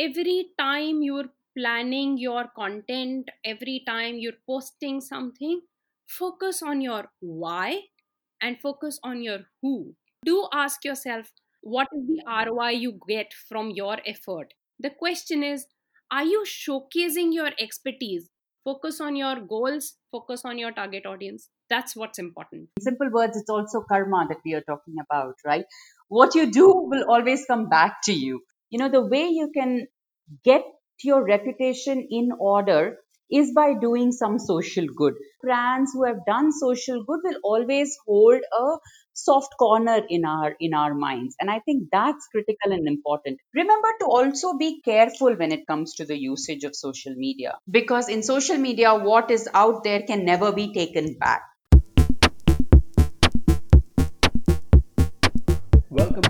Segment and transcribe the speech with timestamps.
[0.00, 5.60] every time you're planning your content, every time you're posting something,
[6.08, 7.80] focus on your why
[8.40, 9.94] and focus on your who.
[10.24, 14.54] Do ask yourself what is the ROI you get from your effort.
[14.78, 15.66] The question is
[16.10, 18.30] are you showcasing your expertise?
[18.64, 21.48] Focus on your goals, focus on your target audience.
[21.68, 22.68] That's what's important.
[22.78, 25.64] In simple words, it's also karma that we are talking about, right?
[26.08, 28.40] What you do will always come back to you.
[28.70, 29.86] You know, the way you can
[30.44, 30.64] get
[31.02, 32.98] your reputation in order
[33.30, 35.14] is by doing some social good.
[35.42, 38.78] Brands who have done social good will always hold a
[39.12, 41.36] soft corner in our in our minds.
[41.40, 43.38] And i think that's critical and important.
[43.54, 47.56] Remember to also be careful when it comes to the usage of social media.
[47.70, 51.42] Because in social media what is out there can never be taken back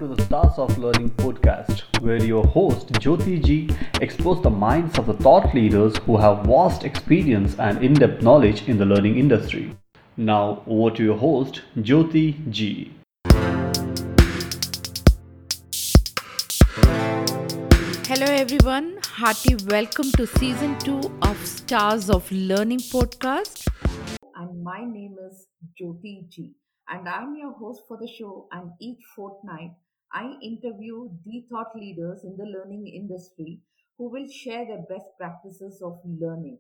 [0.01, 3.69] to the Stars of Learning podcast, where your host Jyoti G
[4.01, 8.67] explores the minds of the thought leaders who have vast experience and in depth knowledge
[8.67, 9.77] in the learning industry.
[10.17, 12.95] Now, over to your host Jyoti G.
[18.09, 19.01] Hello, everyone.
[19.05, 23.69] Hearty welcome to season two of Stars of Learning podcast.
[24.35, 25.47] And my name is
[25.79, 26.55] Jyoti G
[26.91, 28.49] and I'm your host for the show.
[28.53, 29.73] And each fortnight,
[30.13, 33.61] I interview the thought leaders in the learning industry
[33.99, 36.59] who will share their best practices of learning.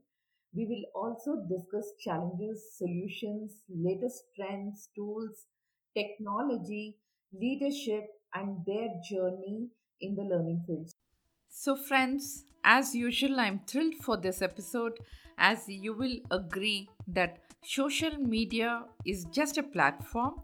[0.53, 5.47] We will also discuss challenges, solutions, latest trends, tools,
[5.95, 6.98] technology,
[7.33, 10.91] leadership, and their journey in the learning field.
[11.48, 14.98] So, friends, as usual, I'm thrilled for this episode
[15.39, 20.43] as you will agree that social media is just a platform.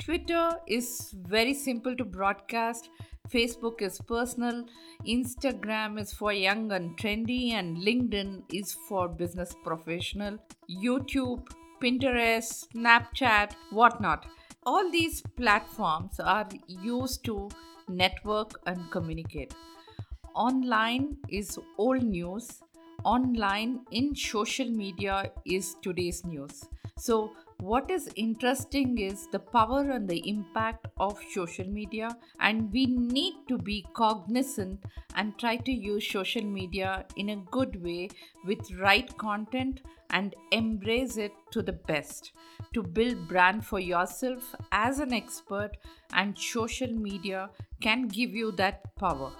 [0.00, 2.88] Twitter is very simple to broadcast.
[3.28, 4.64] Facebook is personal,
[5.06, 10.38] Instagram is for young and trendy, and LinkedIn is for business professional.
[10.68, 11.46] YouTube,
[11.82, 14.26] Pinterest, Snapchat, whatnot.
[14.64, 17.48] All these platforms are used to
[17.88, 19.54] network and communicate.
[20.34, 22.60] Online is old news
[23.04, 26.64] online in social media is today's news.
[26.98, 32.86] So, what is interesting is the power and the impact of social media, and we
[32.86, 34.82] need to be cognizant
[35.14, 38.08] and try to use social media in a good way
[38.46, 42.32] with right content and embrace it to the best.
[42.74, 45.76] To build brand for yourself as an expert
[46.12, 47.50] and social media
[47.80, 49.32] can give you that power.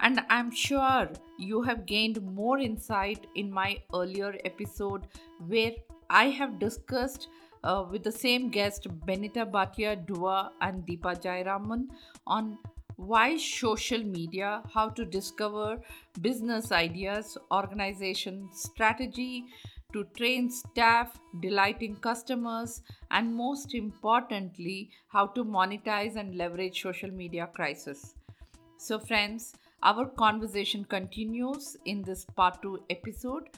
[0.00, 5.06] And I'm sure you have gained more insight in my earlier episode
[5.46, 5.72] where
[6.08, 7.28] I have discussed
[7.66, 11.86] uh, with the same guest Benita Bhatia Dua and Deepa Jayaraman
[12.26, 12.58] on
[12.96, 15.78] why social media, how to discover
[16.22, 19.44] business ideas, organization strategy,
[19.92, 27.48] to train staff, delighting customers, and most importantly, how to monetize and leverage social media
[27.54, 28.14] crisis.
[28.78, 33.50] So, friends, our conversation continues in this part 2 episode.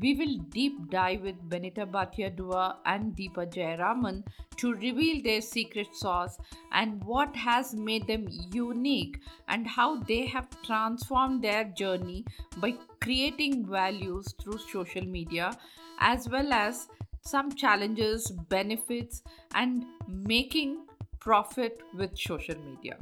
[0.00, 4.24] We will deep dive with Benita Bhatia Dua and Deepa Jayaraman
[4.56, 6.38] to reveal their secret sauce
[6.72, 12.24] and what has made them unique and how they have transformed their journey
[12.56, 15.56] by creating values through social media
[16.00, 16.88] as well as
[17.22, 19.22] some challenges, benefits,
[19.54, 20.86] and making
[21.20, 22.98] profit with social media.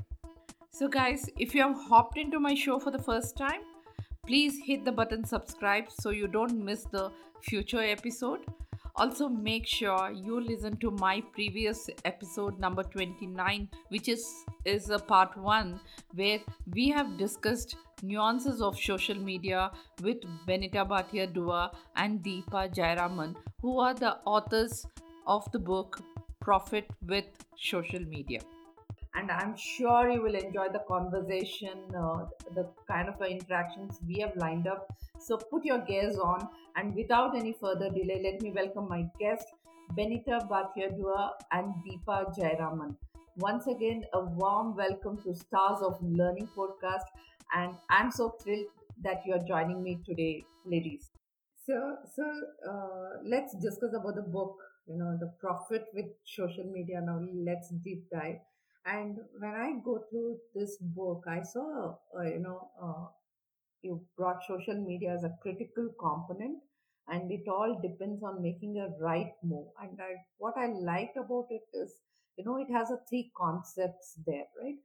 [0.71, 3.63] So, guys, if you have hopped into my show for the first time,
[4.33, 7.11] please hit the button subscribe so you don't miss the
[7.43, 8.47] future episode.
[8.97, 14.25] Also, make sure you listen to my previous episode number 29, which is,
[14.65, 15.79] is a part one
[16.15, 16.39] where
[16.75, 19.71] we have discussed nuances of social media
[20.03, 24.87] with Benita Bhatia Dua and Deepa Jayaraman, who are the authors
[25.27, 26.01] of the book
[26.41, 27.27] Profit with
[27.59, 28.41] Social Media
[29.15, 32.25] and I'm sure you will enjoy the conversation, uh,
[32.55, 34.87] the kind of interactions we have lined up.
[35.21, 39.47] So put your gears on, and without any further delay, let me welcome my guest,
[39.95, 42.97] Benita Bhatia and Deepa Jayaraman.
[43.37, 47.05] Once again, a warm welcome to Stars of Learning podcast,
[47.55, 48.67] and I'm so thrilled
[49.03, 51.11] that you are joining me today, ladies.
[51.67, 52.23] So, so
[52.69, 54.57] uh, let's discuss about the book.
[54.89, 57.01] You know, the profit with social media.
[57.01, 58.41] Now, let's deep dive
[58.87, 63.07] and when I go through this book, I saw, uh, you know, uh,
[63.83, 66.59] you brought social media as a critical component,
[67.09, 69.69] and it all depends on making a right move.
[69.81, 71.95] And I, what I liked about it is,
[72.37, 74.77] you know, it has a three concepts there, right?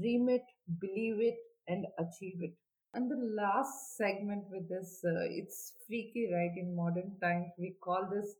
[0.00, 0.42] Dream it,
[0.80, 1.36] believe it,
[1.68, 2.54] and achieve it.
[2.94, 6.52] And the last segment with this, uh, it's freaky, right?
[6.56, 8.34] In modern times, we call this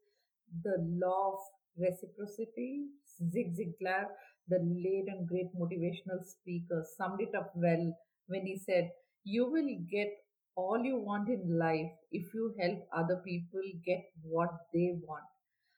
[0.65, 1.41] the law of
[1.79, 2.87] reciprocity.
[3.33, 4.07] Zig Ziglar,
[4.49, 7.93] the late and great motivational speaker, summed it up well
[8.29, 8.91] when he said,
[9.25, 10.09] You will get
[10.57, 15.25] all you want in life if you help other people get what they want.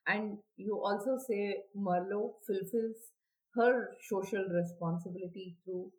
[0.06, 2.96] And you also say Merlo fulfills
[3.54, 5.92] her social responsibility through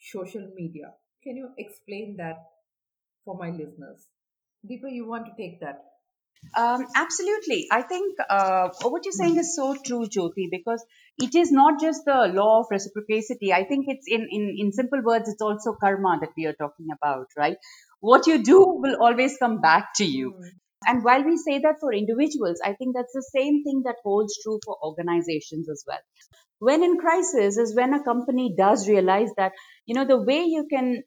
[0.00, 0.94] social media.
[1.22, 2.36] Can you explain that
[3.24, 4.08] for my listeners?
[4.66, 5.84] Deepa, you want to take that?
[6.56, 7.66] Um, absolutely.
[7.70, 10.84] I think uh, what you're saying is so true, Jyoti, because
[11.18, 13.52] it is not just the law of reciprocity.
[13.52, 16.86] I think it's in, in, in simple words, it's also karma that we are talking
[16.92, 17.56] about, right?
[18.00, 20.30] What you do will always come back to you.
[20.30, 20.48] Hmm.
[20.86, 24.38] And while we say that for individuals, I think that's the same thing that holds
[24.42, 25.98] true for organizations as well.
[26.58, 29.52] When in crisis is when a company does realize that,
[29.86, 31.02] you know, the way you can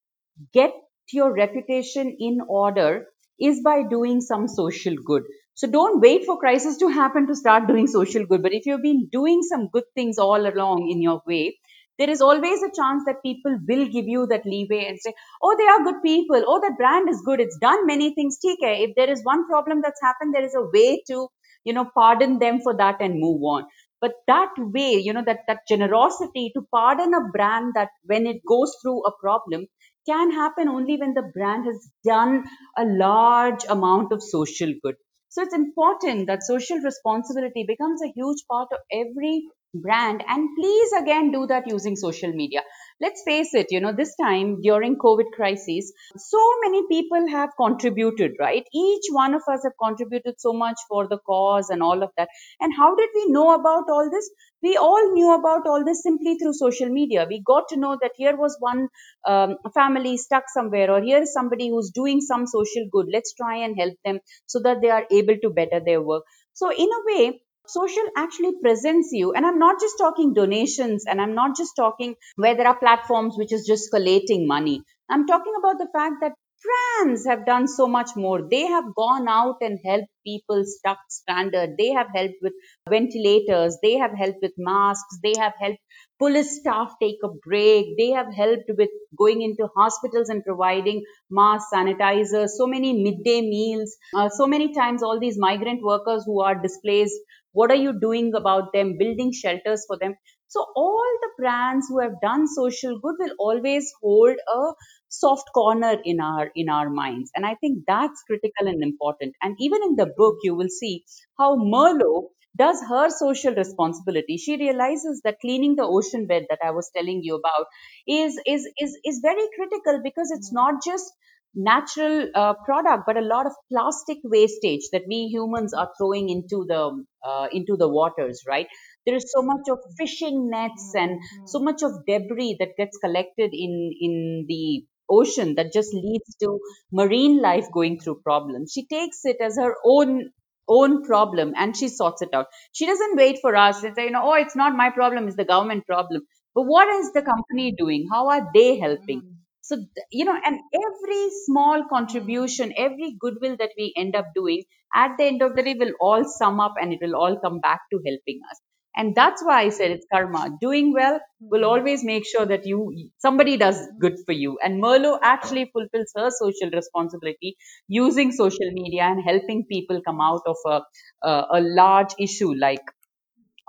[0.54, 0.74] get
[1.12, 3.06] your reputation in order
[3.40, 5.24] is by doing some social good.
[5.54, 8.44] So don't wait for crisis to happen to start doing social good.
[8.44, 11.58] But if you've been doing some good things all along in your way,
[11.98, 15.56] there is always a chance that people will give you that leeway and say, oh,
[15.58, 16.44] they are good people.
[16.46, 17.40] Oh, that brand is good.
[17.40, 18.38] It's done many things.
[18.44, 21.28] TK, if there is one problem that's happened, there is a way to,
[21.64, 23.66] you know, pardon them for that and move on.
[24.00, 28.42] But that way, you know, that, that generosity to pardon a brand that when it
[28.48, 29.66] goes through a problem
[30.08, 32.46] can happen only when the brand has done
[32.78, 34.96] a large amount of social good.
[35.30, 39.44] So it's important that social responsibility becomes a huge part of every
[39.74, 42.62] brand and please again do that using social media
[43.02, 48.34] let's face it you know this time during covid crisis so many people have contributed
[48.40, 48.66] right?
[48.74, 52.30] Each one of us have contributed so much for the cause and all of that.
[52.60, 54.30] And how did we know about all this?
[54.62, 57.26] We all knew about all this simply through social media.
[57.30, 58.88] We got to know that here was one
[59.28, 63.08] um, family stuck somewhere or here is somebody who's doing some social good.
[63.12, 66.24] Let's try and help them so that they are able to better their work.
[66.54, 69.34] So in a way social actually presents you.
[69.34, 73.36] And i'm not just talking donations and i'm not just talking where there are platforms
[73.38, 74.84] which is just collating money.
[75.10, 76.34] I'm talking about the fact that
[76.66, 78.42] brands have done so much more.
[78.50, 82.54] They have gone out and helped people stuck stranded they have helped with
[82.90, 83.78] ventilators.
[83.82, 85.20] They have helped with masks.
[85.24, 85.80] They have helped
[86.20, 87.98] police staff take a break.
[87.98, 93.96] They have helped with going into hospitals and providing mask sanitizers so many midday meals.
[94.16, 97.20] Uh, so many times all these migrant workers who are displaced
[97.60, 98.98] what are you doing about them?
[98.98, 100.16] Building shelters for them.
[100.48, 104.62] So all the brands who have done social good will always hold a
[105.10, 107.32] soft corner in our in our minds.
[107.36, 109.36] And i think that's critical and important.
[109.42, 111.06] And even in the book you will see
[111.38, 114.38] how merlo does her social responsibility.
[114.38, 117.68] She realizes that cleaning the ocean bed that i was telling you about
[118.08, 121.12] is is is, is very critical because it's not just
[121.58, 126.66] natural uh, product but a lot of plastic wastage that we humans are throwing into
[126.68, 128.68] the uh, into the waters right?
[129.06, 133.52] There is so much of fishing nets and so much of debris that gets collected
[133.54, 136.60] in in the ocean that just leads to
[136.92, 138.72] marine life going through problems.
[138.74, 140.32] She takes it as her own
[140.70, 142.48] own problem and she sorts it out.
[142.74, 143.84] She doesn't wait for us.
[143.84, 146.22] And say you know oh it's not my problem it's the government problem.
[146.54, 148.08] But what is the company doing?
[148.12, 149.38] How are they helping
[149.70, 149.78] so
[150.12, 154.64] you know and every small contribution every goodwill that we end up doing
[154.96, 157.60] at the end of the day will all sum up and it will all come
[157.60, 158.62] back to helping us.
[159.00, 160.58] And that's why i said it's karma.
[160.62, 161.20] Doing well
[161.52, 162.80] will always make sure that you
[163.20, 164.58] somebody does good for you.
[164.64, 167.58] And merlo actually fulfills her social responsibility
[167.88, 170.82] using social media and helping people come out of a,
[171.28, 172.82] a, a large issue like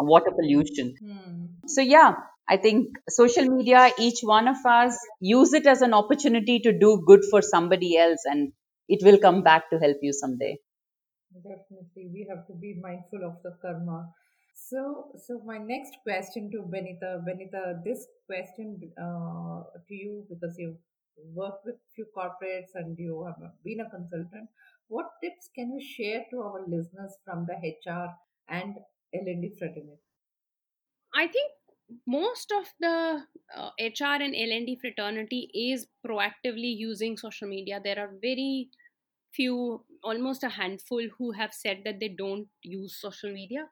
[0.01, 0.95] water pollution.
[1.01, 1.47] Hmm.
[1.67, 2.15] so yeah
[2.49, 7.03] i think social media each one of us use it as an opportunity to do
[7.11, 8.53] good for somebody else and
[8.89, 10.57] it will come back to help you someday
[11.35, 14.09] Definitely, we have to be mindful of the karma.
[14.55, 20.79] So, so my next question to Benita, Benita, this question uh, to you because you've
[21.35, 24.49] worked with few corporates and you have been a consultant.
[24.89, 28.09] What tips can you share to our listeners from the HR
[28.49, 28.77] and
[29.15, 30.01] L&D fraternity?
[31.15, 31.53] I think
[32.07, 37.81] most of the uh, HR and L&D fraternity is proactively using social media.
[37.83, 38.71] There are very
[39.33, 43.71] few, almost a handful, who have said that they don't use social media.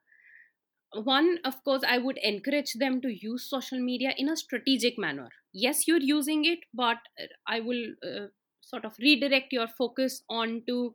[0.95, 5.31] One, of course, I would encourage them to use social media in a strategic manner.
[5.53, 8.29] Yes, you're using it, but uh, I will uh,
[8.63, 10.93] sort of redirect your focus onto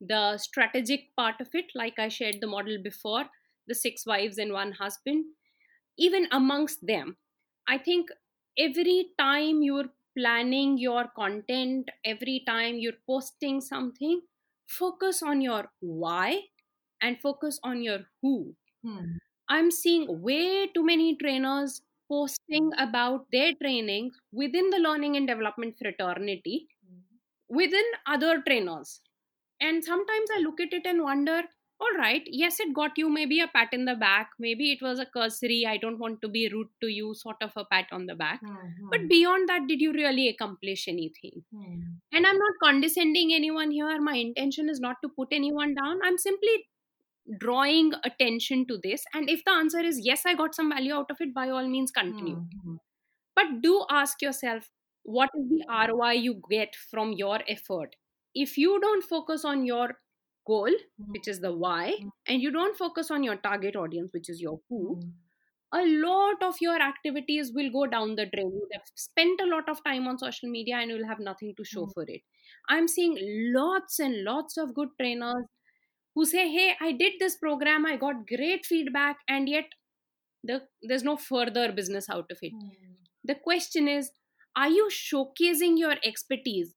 [0.00, 3.26] the strategic part of it, like I shared the model before
[3.66, 5.26] the six wives and one husband
[5.96, 7.16] even amongst them
[7.66, 8.10] i think
[8.58, 14.22] every time you're planning your content every time you're posting something,
[14.68, 16.40] focus on your why
[17.02, 18.54] and focus on your who.
[18.82, 19.18] Hmm.
[19.48, 25.78] I'm seeing way too many trainers posting about their training within the learning and development
[25.78, 26.68] fraternity
[27.48, 29.02] within other trainers.
[29.60, 31.44] And sometimes I look at it and wonder,
[31.80, 34.30] all right, yes, it got you maybe a pat in the back.
[34.38, 37.52] Maybe it was a cursory, I don't want to be rude to you, sort of
[37.56, 38.40] a pat on the back.
[38.40, 41.44] Hmm, But beyond that, did you really accomplish anything?
[41.52, 41.80] hmm.
[42.12, 44.00] And I'm not condescending anyone here.
[44.00, 45.98] My intention is not to put anyone down.
[46.04, 46.66] I'm simply
[47.38, 49.02] drawing attention to this.
[49.14, 51.66] And if the answer is yes, I got some value out of it, by all
[51.66, 52.36] means, continue.
[52.36, 52.76] Hmm, hmm.
[53.36, 54.70] But do ask yourself
[55.02, 57.96] what is the ROI you get from your effort?
[58.34, 59.98] If you don't focus on your
[60.46, 60.70] goal,
[61.08, 62.10] which is the why, Mm.
[62.28, 65.10] and you don't focus on your target audience, which is your who, Hmm.
[65.72, 68.50] a lot of your activities will go down the drain.
[68.58, 71.64] You have spent a lot of time on social media and you'll have nothing to
[71.64, 71.94] show Mm.
[71.94, 72.22] for it.
[72.68, 73.16] I'm seeing
[73.56, 75.46] lots and lots of good trainers
[76.14, 79.66] who say, Hey, I did this program, I got great feedback, and yet
[80.44, 82.52] the, there's no further business out of it.
[82.52, 82.68] Hmm.
[83.24, 84.12] The question is,
[84.54, 86.74] are you showcasing your expertise?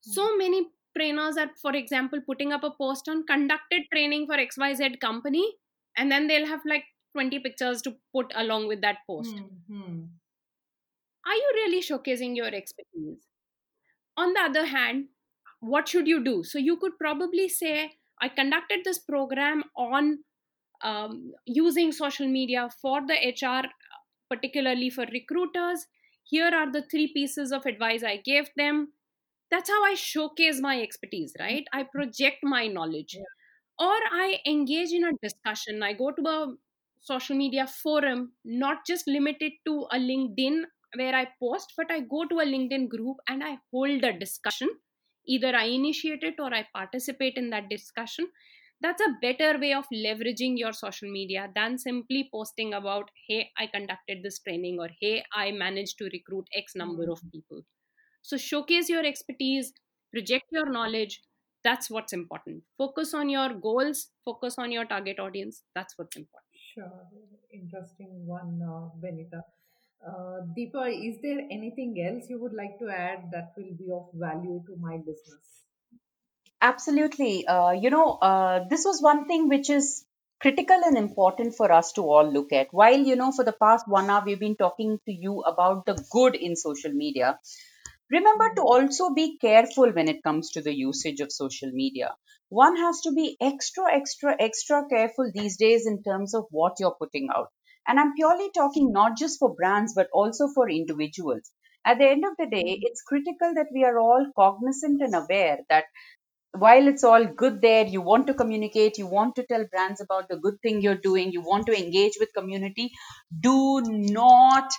[0.00, 5.00] So many trainers are, for example, putting up a post on conducted training for XYZ
[5.00, 5.52] company,
[5.96, 9.34] and then they'll have like 20 pictures to put along with that post.
[9.34, 10.00] Hmm, hmm.
[11.26, 13.26] Are you really showcasing your expertise?
[14.16, 15.06] On the other hand,
[15.60, 16.42] what should you do?
[16.44, 20.18] So you could probably say, I conducted this program on
[20.82, 23.68] um, using social media for the HR,
[24.30, 25.86] particularly for recruiters.
[26.24, 28.92] Here are the three pieces of advice I gave them.
[29.50, 31.64] That's how I showcase my expertise, right?
[31.72, 31.98] I mm-hmm.
[31.98, 33.16] project my knowledge.
[33.78, 35.82] Or I engage in a discussion.
[35.82, 36.54] I go to a
[37.00, 40.62] social media forum, not just limited to a LinkedIn
[40.96, 44.68] where I post, but I go to a LinkedIn group and I hold a discussion.
[45.26, 48.26] Either I initiate it or I participate in that discussion.
[48.80, 53.66] That's a better way of leveraging your social media than simply posting about, hey, I
[53.66, 57.28] conducted this training or hey, I managed to recruit X number of mm-hmm.
[57.32, 57.62] people.
[58.28, 59.72] So showcase your expertise,
[60.12, 61.22] project your knowledge.
[61.64, 62.62] That's what's important.
[62.76, 65.62] Focus on your goals, focus on your target audience.
[65.74, 66.58] That's what's important.
[66.74, 66.92] Sure.
[67.50, 69.44] Interesting one, uh, Benita.
[70.06, 74.10] Uh, Deepa, is there anything else you would like to add that will be of
[74.12, 75.64] value to my business?
[76.60, 77.46] Absolutely.
[77.46, 80.04] Uh, you know, uh, this was one thing which is
[80.38, 82.66] critical and important for us to all look at.
[82.72, 85.94] While, you know, for the past one hour, we've been talking to you about the
[86.10, 87.38] good in social media.
[88.10, 92.14] Remember to also be careful when it comes to the usage of social media.
[92.48, 96.96] One has to be extra, extra, extra careful these days in terms of what you're
[96.98, 97.48] putting out.
[97.86, 101.50] And I'm purely talking not just for brands, but also for individuals.
[101.84, 105.58] At the end of the day, it's critical that we are all cognizant and aware
[105.68, 105.84] that
[106.52, 110.28] while it's all good there you want to communicate you want to tell brands about
[110.28, 112.90] the good thing you're doing you want to engage with community
[113.40, 114.70] do not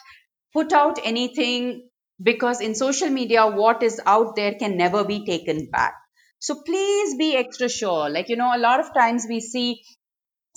[0.53, 1.87] put out anything
[2.21, 5.93] because in social media what is out there can never be taken back.
[6.39, 8.09] So please be extra sure.
[8.09, 9.81] Like you know a lot of times we see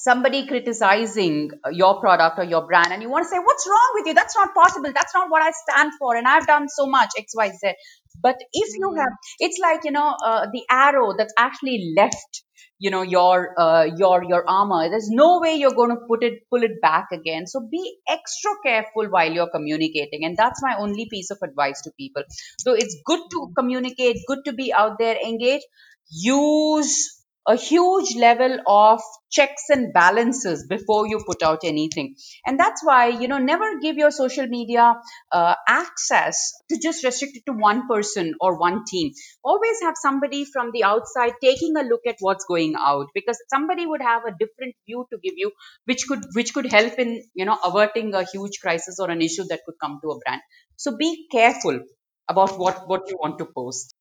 [0.04, 4.06] somebody criticizing your product or your brand and you want to say what's wrong with
[4.06, 4.14] you?
[4.14, 4.92] That's not possible.
[4.92, 7.75] That's not what i stand for and i've done so much xyz
[8.21, 12.42] but if you have it's like you know uh, the arrow that's actually left
[12.78, 14.88] you know your uh, your your armor.
[14.90, 17.47] There's no way you're going to put it pull it back again.
[17.47, 21.92] So be extra careful while you're communicating and that's my only piece of advice to
[21.97, 22.25] people.
[22.59, 25.62] So it's good to communicate good to be out there engage.
[26.11, 32.14] Use a huge level of checks and balances before you put out anything.
[32.46, 34.94] And that's why you know never give your social media
[35.32, 39.12] uh, access to just restrict it to one person or one team.
[39.44, 43.87] Always have somebody from the outside taking a look at what's going out because somebody
[43.87, 45.52] would have a different view to give you
[45.84, 49.44] which could which could help in you know averting a huge crisis or an issue
[49.49, 50.42] that could come to a brand.
[50.76, 51.80] So be careful
[52.28, 53.94] about what what you want to post.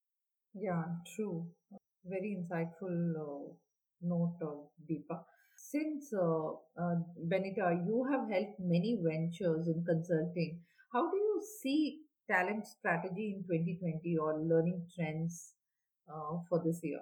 [0.54, 0.84] Yeah,
[1.16, 1.48] true.
[2.06, 3.54] Very insightful uh,
[4.02, 4.56] note, uh,
[4.90, 5.24] Deepa.
[5.56, 6.96] Since uh, uh,
[7.28, 10.60] Benita, you have helped many ventures in consulting.
[10.92, 15.54] How do you see talent strategy in 2020 or learning trends
[16.10, 17.02] uh, for this year?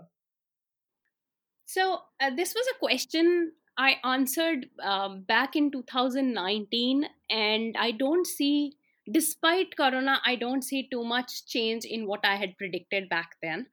[1.65, 8.27] So, uh, this was a question I answered um, back in 2019, and I don't
[8.27, 8.73] see,
[9.09, 13.67] despite Corona, I don't see too much change in what I had predicted back then.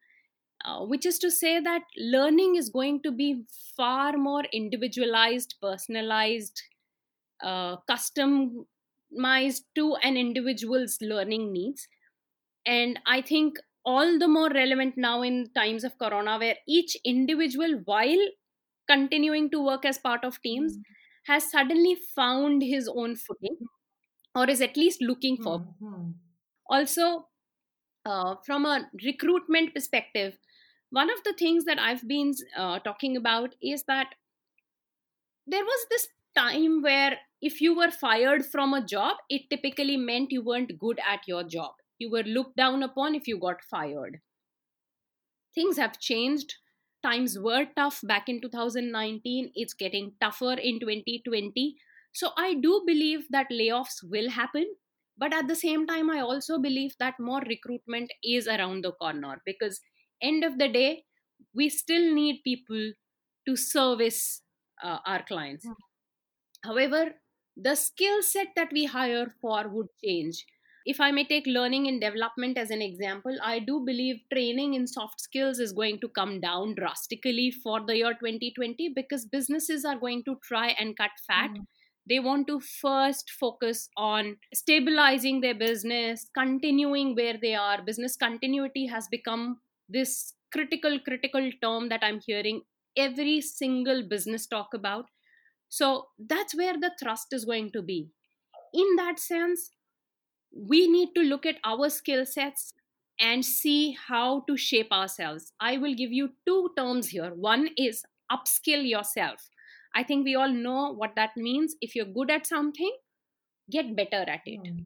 [0.66, 3.44] Uh, which is to say that learning is going to be
[3.76, 6.62] far more individualized, personalized,
[7.42, 11.88] uh, customized to an individual's learning needs
[12.66, 17.74] and i think all the more relevant now in times of corona where each individual
[17.84, 18.24] while
[18.88, 20.78] continuing to work as part of teams
[21.26, 23.58] has suddenly found his own footing
[24.34, 26.10] or is at least looking for Hmm.
[26.68, 27.28] also
[28.06, 30.38] uh, from a recruitment perspective
[30.90, 34.14] one of the things that i've been uh, talking about is that
[35.46, 40.30] there was this time where if you were fired from a job it typically meant
[40.30, 41.74] you weren't good at your job.
[41.98, 44.20] You were looked down upon if you got fired.
[45.54, 46.54] Things have changed.
[47.02, 51.76] Times were tough back in 2019 it's getting tougher in 2020
[52.12, 54.74] so i do believe that layoffs will happen
[55.16, 59.40] but at the same time i also believe that more recruitment is around the corner
[59.44, 59.80] because
[60.22, 61.04] end of the day
[61.54, 62.92] we still need people
[63.46, 64.42] to service
[64.82, 65.72] uh, our clients Hmm.
[66.64, 67.14] however
[67.56, 70.44] the skill set that we hire for would change
[70.92, 74.86] if i may take learning and development as an example i do believe training in
[74.86, 79.98] soft skills is going to come down drastically for the year 2020 because businesses are
[79.98, 81.64] going to try and cut fat Hmm.
[82.08, 88.86] they want to first focus on stabilizing their business continuing where they are business continuity
[88.86, 92.62] has become this critical critical term that i'm hearing
[92.96, 95.06] every single business talk about.
[95.68, 98.08] So that's where the thrust is going to be.
[98.72, 99.70] In that sense
[100.50, 102.72] we need to look at our skill sets
[103.20, 105.52] and see how to shape ourselves.
[105.60, 107.34] I will give you two terms here.
[107.34, 109.50] One is upskill yourself.
[109.94, 111.74] I think we all know what that means.
[111.82, 112.90] If you're good at something
[113.70, 114.60] get better at it.
[114.66, 114.82] Hmm.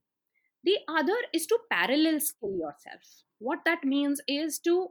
[0.65, 3.03] The other is to parallel skill yourself.
[3.39, 4.89] What that means is to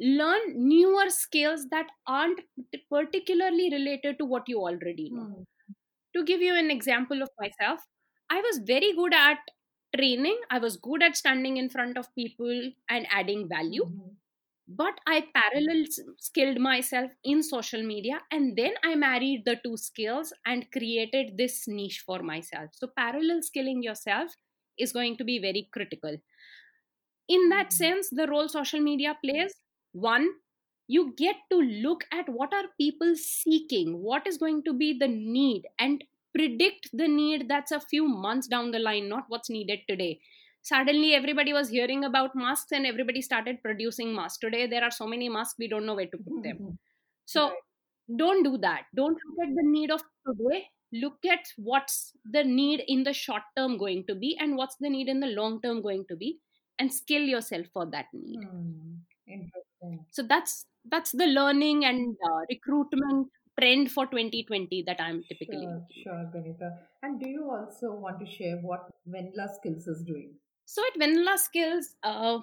[0.00, 2.40] learn newer skills that aren't
[2.90, 5.28] particularly related to what you already know.
[5.36, 5.42] Hmm.
[6.16, 7.80] to give you an example of myself
[8.30, 9.38] i was very good at
[9.96, 10.38] training.
[10.50, 13.86] I was good at standing in front of people and adding value.
[13.86, 14.16] Mhm.
[14.80, 15.80] but i parallel
[16.26, 21.68] skilled myself in social media and then i married the two skills and created this
[21.68, 22.70] niche for myself.
[22.74, 24.32] So parallel skilling yourself
[24.78, 26.16] is going to be very critical.
[27.28, 27.72] In that Mhm.
[27.72, 29.54] sense the role social media plays
[29.92, 30.28] one
[30.86, 35.08] you get to look at what are people seeking what is going to be the
[35.08, 39.80] need and predict the need that's a few months down the line not what's needed
[39.88, 40.20] today.
[40.62, 44.38] Suddenly everybody was hearing about masks and everybody started producing masks.
[44.38, 46.60] Today there are so many masks we don't know where to put them.
[47.26, 47.54] So
[48.16, 48.86] don't do that.
[48.94, 50.68] Don't look at the need of today
[51.02, 54.88] look at what's the need in the short term going to be and what's the
[54.96, 56.38] need in the long term going to be
[56.78, 58.94] and skill yourself for that need Hmm.
[59.26, 60.04] Interesting.
[60.10, 63.28] so that's that's the learning and uh, recruitment
[63.58, 66.70] trend for 2020 that i'm typically Sure, sure, Benita.
[67.02, 70.34] And do you also want to share what Vanilla Skills is doing?
[70.66, 72.38] so at vanilla skills uh,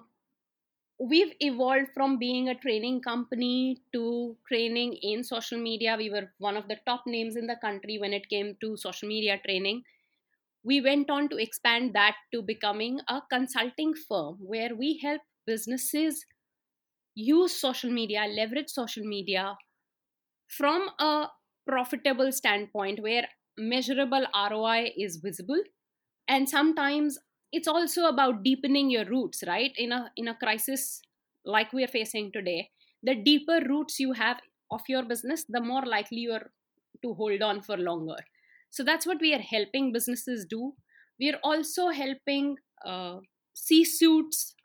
[1.02, 5.96] we've evolved from being a training company to training in social media.
[5.98, 9.08] We were one of the top names in the country when it came to social
[9.08, 9.84] media training.
[10.64, 16.26] We went on to expand that to becoming a consulting firm where we help businesses
[17.16, 19.58] use social media leverage social media
[20.48, 21.28] from a
[21.68, 25.62] profitable standpoint where measurable ROI is visible.
[26.28, 27.20] And sometimes
[27.52, 29.72] it's also about deepening your roots right?
[29.78, 31.02] In a in a crisis
[31.46, 32.70] like we are facing today
[33.04, 36.52] the deeper roots you have of your business the more likely you are
[37.02, 38.18] to hold on for longer.
[38.70, 40.74] So that's what we are helping businesses do.
[41.20, 43.18] We are also helping uh,
[43.54, 44.56] c suits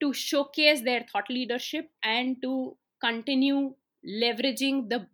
[0.00, 3.74] to showcase their thought leadership and to continue
[4.06, 5.06] leveraging the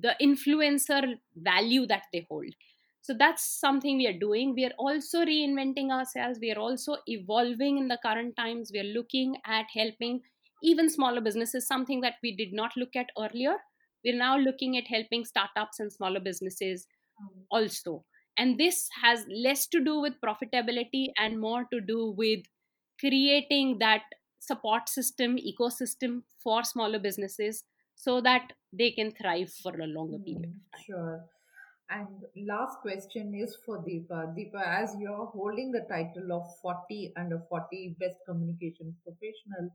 [0.00, 2.52] the influencer value that they hold
[3.08, 4.52] so that's something we are doing.
[4.54, 6.38] We are also reinventing ourselves.
[6.42, 8.70] We are also evolving in the current times.
[8.70, 10.20] We are looking at helping
[10.62, 13.54] even smaller businesses something that we did not look at earlier.
[14.04, 16.86] We're now looking at helping startups and smaller businesses
[17.18, 18.04] um, also.
[18.36, 22.40] And this has less to do with profitability and more to do with
[23.00, 24.02] creating that
[24.38, 30.44] support system ecosystem for smaller businesses so that they can thrive for a longer period
[30.44, 30.84] of mm, time.
[30.84, 31.24] Sure.
[31.90, 34.34] And last question is for Deepa.
[34.36, 39.70] Deepa, as you're holding the title of 40 under 40 Best Communication Professional,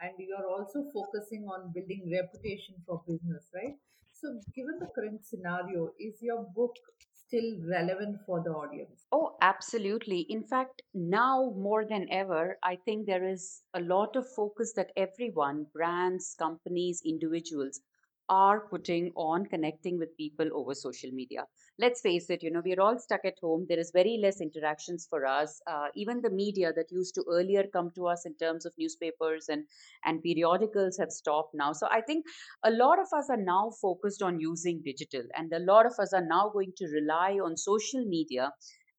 [0.00, 3.76] and you're also focusing on building reputation for business, right?
[4.12, 6.74] So, given the current scenario, is your book
[7.14, 9.06] still relevant for the audience?
[9.10, 10.26] Oh, absolutely.
[10.28, 14.92] In fact, now more than ever, I think there is a lot of focus that
[14.96, 17.80] everyone, brands, companies, individuals,
[18.28, 21.44] are putting on connecting with people over social media.
[21.78, 23.66] Let's face it you know we're all stuck at home.
[23.68, 25.60] There is very less interactions for us.
[25.66, 29.48] Uh, even the media that used to earlier come to us in terms of newspapers
[29.48, 29.64] and
[30.04, 31.72] and periodicals have stopped now.
[31.72, 32.24] So i think
[32.64, 36.12] a lot of us are now focused on using digital and a lot of us
[36.12, 38.50] are now going to rely on social media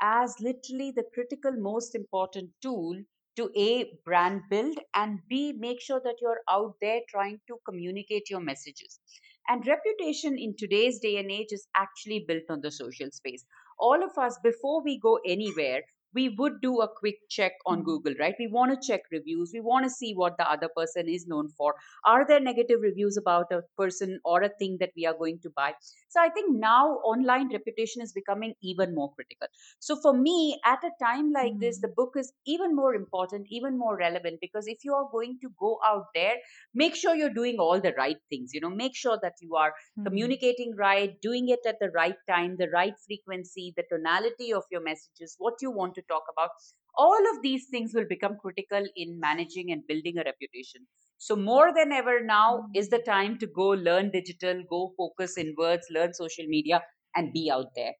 [0.01, 2.95] as literally the critical most important tool
[3.35, 8.29] to a brand build and b make sure that you're out there trying to communicate
[8.29, 8.99] your messages.
[9.47, 13.45] And reputation in today's day and age is actually built on the social space.
[13.79, 15.83] All of us before we go anywhere
[16.15, 17.89] we would do a quick check on Mhm.
[17.89, 21.07] google right we want to check reviews we want to see what the other person
[21.09, 21.75] is known for
[22.05, 25.49] are there negative reviews about a person or a thing that we are going to
[25.61, 25.73] buy
[26.09, 29.47] so i think now online reputation is becoming even more critical
[29.79, 33.77] so for me, at a time like this, the book is even more important, even
[33.77, 36.35] more relevant because if you are going to go out there,
[36.73, 38.51] make sure you're doing all the right things.
[38.53, 40.05] You know, make sure that you are Mhm.
[40.05, 44.81] communicating right, doing it at the right time, the right frequency, the tonality of your
[44.81, 46.51] messages, what you want to talk about.
[46.97, 50.87] All of these things will become critical in managing and building a reputation.
[51.17, 55.87] So, more than ever now is the time to go learn digital, go focus inwards,
[55.89, 56.83] learn social media,
[57.15, 57.93] and be out there.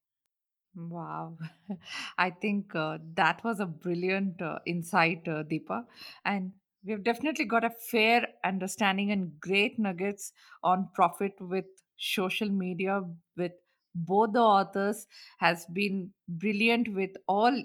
[0.76, 1.38] Wow.
[2.18, 5.86] I think uh, that was a brilliant uh, insight, uh, Deepa.
[6.26, 11.66] And we've definitely got a fair understanding and great nuggets on profit with
[11.98, 13.02] social media
[13.38, 13.54] with
[13.98, 15.08] both the authors
[15.40, 17.64] has been brilliant with all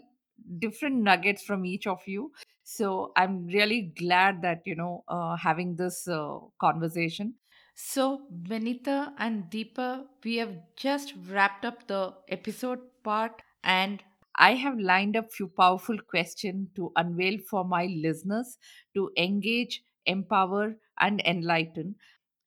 [0.58, 2.30] different nuggets from each of you
[2.62, 7.34] so i'm really glad that you know uh, having this uh, conversation
[7.74, 14.02] so, Benita and Deepa, we have just wrapped up the episode part, and
[14.36, 18.58] I have lined up few powerful questions to unveil for my listeners
[18.94, 21.94] to engage, empower, and enlighten.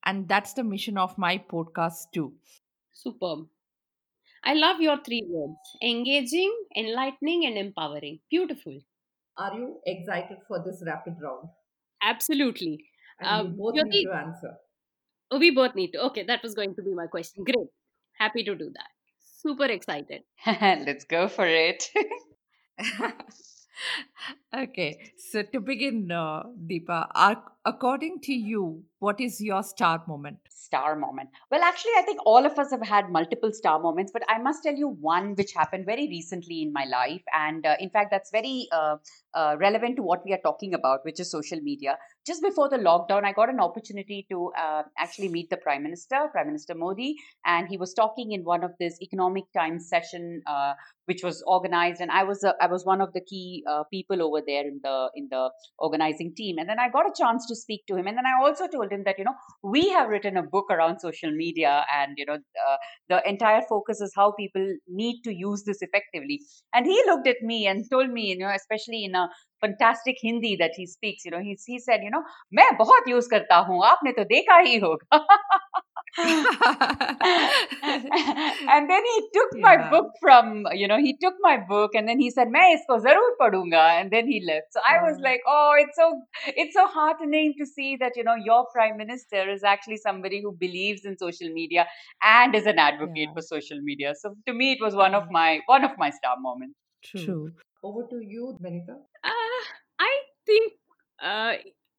[0.05, 2.33] And that's the mission of my podcast too.
[2.91, 3.47] Superb.
[4.45, 8.19] I love your three words engaging, enlightening, and empowering.
[8.29, 8.79] Beautiful.
[9.37, 11.49] Are you excited for this rapid round?
[12.01, 12.85] Absolutely.
[13.19, 14.57] And you Um, both Jyoti, need to answer.
[15.31, 16.03] oh, we both need to.
[16.05, 17.43] Okay, that was going to be my question.
[17.43, 17.67] Great.
[18.19, 18.89] Happy to do that.
[19.19, 20.23] Super excited.
[20.45, 21.89] Let's go for it.
[24.55, 30.39] okay, so to begin, uh, Deepa, are, according to you, what is your star moment?
[30.73, 31.29] star moment.
[31.51, 34.63] Well, actually, I think all of us have had multiple star moments, but I must
[34.63, 37.21] tell you one which happened very recently in my life.
[37.33, 38.95] And uh, in fact, that's very uh,
[39.33, 41.97] uh, relevant to what we are talking about, which is social media.
[42.25, 46.29] Just before the lockdown, I got an opportunity to uh, actually meet the Prime Minister,
[46.31, 50.73] Prime Minister Modi, and he was talking in one of this Economic Times session, uh,
[51.05, 54.21] which was organized, and I was uh, I was one of the key uh, people
[54.21, 56.59] over there in the in the organizing team.
[56.59, 58.89] And then I got a chance to speak to him, and then I also told
[58.89, 62.35] him that you know we have written a book around social media, and you know
[62.35, 62.77] uh,
[63.09, 66.39] the entire focus is how people need to use this effectively.
[66.73, 69.27] And he looked at me and told me, you know, especially in a
[69.62, 72.22] fantastic Hindi that he speaks, you know, he he said, you know,
[72.54, 75.20] मैं बहुत use करता हूँ आपने तो देखा ही होगा
[78.68, 79.90] and then he took my Yeah.
[79.90, 83.36] book from you know he took my book and then he said मैं इसको जरूर
[83.40, 85.22] पढ़ूंगा and then he left so i was Oh.
[85.26, 86.08] like oh it's so
[86.64, 90.52] it's so heartening to see that you know your prime minister is actually somebody who
[90.64, 91.86] believes in social media
[92.34, 93.34] and is an advocate Yeah.
[93.34, 95.38] for social media so to me it was one of Yeah.
[95.40, 97.52] my one of my star moments True.
[97.83, 98.93] Over to you, Benita.
[99.23, 99.61] Uh,
[99.99, 100.73] I think
[101.21, 101.53] uh,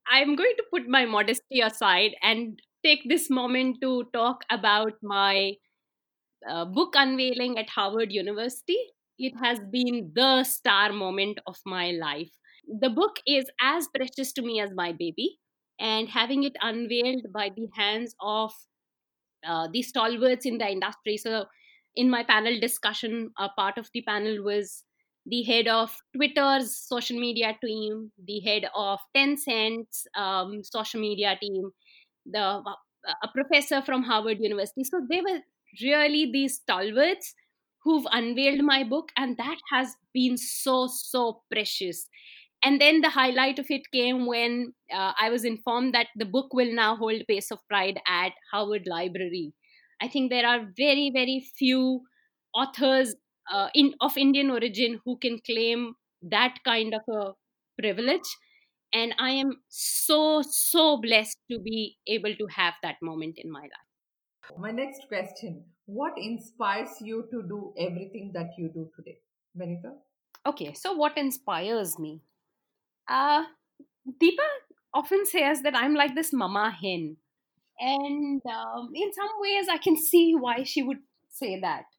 [0.08, 5.54] I'm going to put my modesty aside and take this moment to talk about my
[6.48, 8.78] uh, book unveiling at Harvard University.
[9.18, 12.30] It has been the star moment of my life.
[12.80, 15.38] The book is as precious to me as my baby,
[15.78, 18.52] and having it unveiled by the hands of
[19.46, 21.16] uh, the stalwarts in the industry.
[21.16, 21.46] So,
[21.96, 24.84] in my panel discussion, a part of the panel was
[25.26, 31.70] the head of Twitter's social media team, the head of Tencent's um, social media team,
[32.26, 32.62] the
[33.22, 34.84] a professor from Harvard University.
[34.84, 35.40] So they were
[35.82, 37.34] really these stalwarts
[37.82, 42.08] who've unveiled my book, and that has been so so precious.
[42.64, 46.54] And then the highlight of it came when uh, I was informed that the book
[46.54, 49.52] will now hold Pace of Pride at Harvard Library.
[50.00, 52.00] I think there are very very few
[52.54, 53.14] authors
[53.52, 57.32] uh, in of Indian origin who can claim that kind of a
[57.78, 58.28] privilege
[58.92, 63.62] and i am so so blessed to be able to have that moment in my
[63.62, 63.90] life
[64.62, 69.18] My next question What inspires you to do everything that you do today?
[69.54, 69.92] Benita?
[70.46, 72.20] okay so what inspires me
[73.08, 73.44] uh
[74.22, 74.48] deepa
[74.92, 77.16] often says that i'm like this mama hen
[77.86, 81.00] And um, in some ways, I can see why she would
[81.38, 81.93] say that.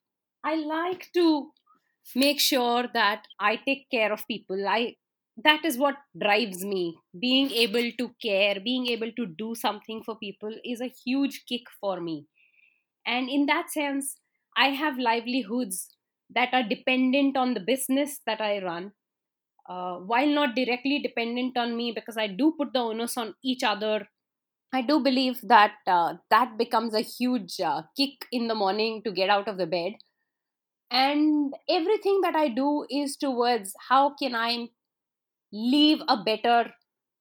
[0.45, 1.51] I like to
[2.15, 4.67] make sure that I take care of people.
[4.67, 4.95] I
[5.43, 6.97] that is what drives me.
[7.19, 11.63] Being able to care, being able to do something for people is a huge kick
[11.81, 12.27] for me.
[13.05, 14.17] And in that sense,
[14.57, 15.89] I have livelihoods
[16.35, 18.93] that are dependent on the business that I run,
[19.69, 23.63] uh, while not directly dependent on me because I do put the onus on each
[23.63, 24.07] other.
[24.73, 29.11] I do believe that uh, that becomes a huge uh, kick in the morning to
[29.11, 29.93] get out of the bed.
[30.89, 34.69] And everything that I do is towards how can I
[35.51, 36.73] leave a better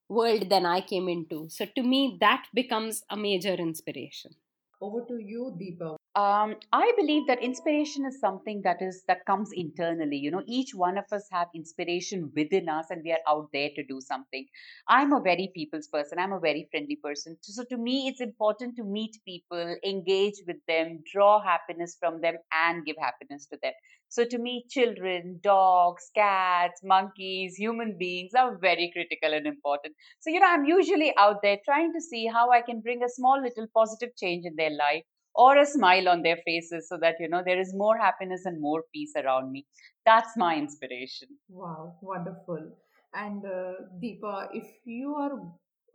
[0.08, 1.48] world than I came into.
[1.50, 4.36] So to me, that becomes a major inspiration.
[4.84, 5.96] Over to you, Deepa.
[6.16, 10.16] Um, I believe that inspiration is something that is that comes internally.
[10.16, 13.70] You know, each one of us have inspiration within us, and we are out there
[13.76, 14.46] to do something.
[14.88, 16.18] I'm a very people's person.
[16.18, 17.36] I'm a very friendly person.
[17.40, 22.36] So, to me, it's important to meet people, engage with them, draw happiness from them,
[22.52, 23.72] and give happiness to them.
[24.14, 29.94] So to me, children, dogs, cats, monkeys, human beings are very critical and important.
[30.20, 33.08] So you know, I'm usually out there trying to see how I can bring a
[33.08, 35.02] small little positive change in their life
[35.34, 38.60] or a smile on their faces so that you know there is more happiness and
[38.60, 39.66] more peace around me
[40.06, 42.72] that's my inspiration Wow, wonderful.
[43.14, 45.40] And uh, Deepa, if you are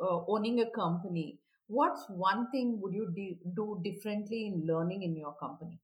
[0.02, 5.16] uh, owning a company, what's one thing would you de- do differently in learning in
[5.16, 5.80] your company?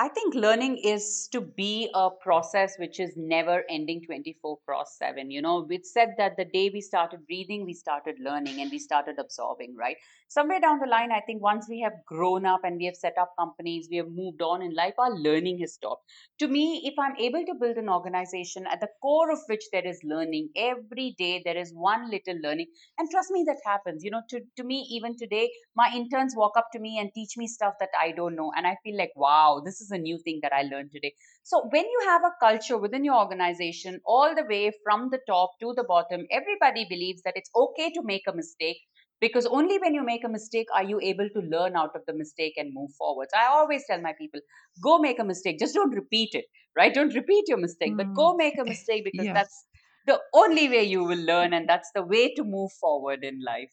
[0.00, 5.28] I think learning is to be a process which is never ending 24 cross 7.
[5.28, 8.78] You know, it said that the day we started breathing, we started learning and we
[8.78, 9.96] started absorbing, right?
[10.28, 13.14] Somewhere down the line, I think once we have grown up and we have set
[13.20, 16.04] up companies, we have moved on in life, our learning has stopped.
[16.38, 19.84] To me, if I'm able to build an organization at the core of which there
[19.84, 22.68] is learning, every day there is one little learning.
[22.98, 24.04] And trust me, that happens.
[24.04, 27.36] You know, to, to me, even today, my interns walk up to me and teach
[27.36, 28.52] me stuff that I don't know.
[28.56, 31.14] And I feel like, wow, this is a new thing that I learned today.
[31.42, 35.52] So when you have a culture within your organization, all the way from the top
[35.60, 38.78] to the bottom, everybody believes that it's okay to make a mistake
[39.20, 42.14] because only when you make a mistake are you able to learn out of the
[42.14, 43.32] mistake and move forwards.
[43.36, 44.40] I always tell my people,
[44.82, 46.44] go make a mistake, just don't repeat it,
[46.76, 46.94] right?
[46.94, 49.66] Don't repeat your mistake, but go Mm, make a mistake because yeah, that's
[50.06, 53.70] the only way you will learn and that's the way to move forward in life.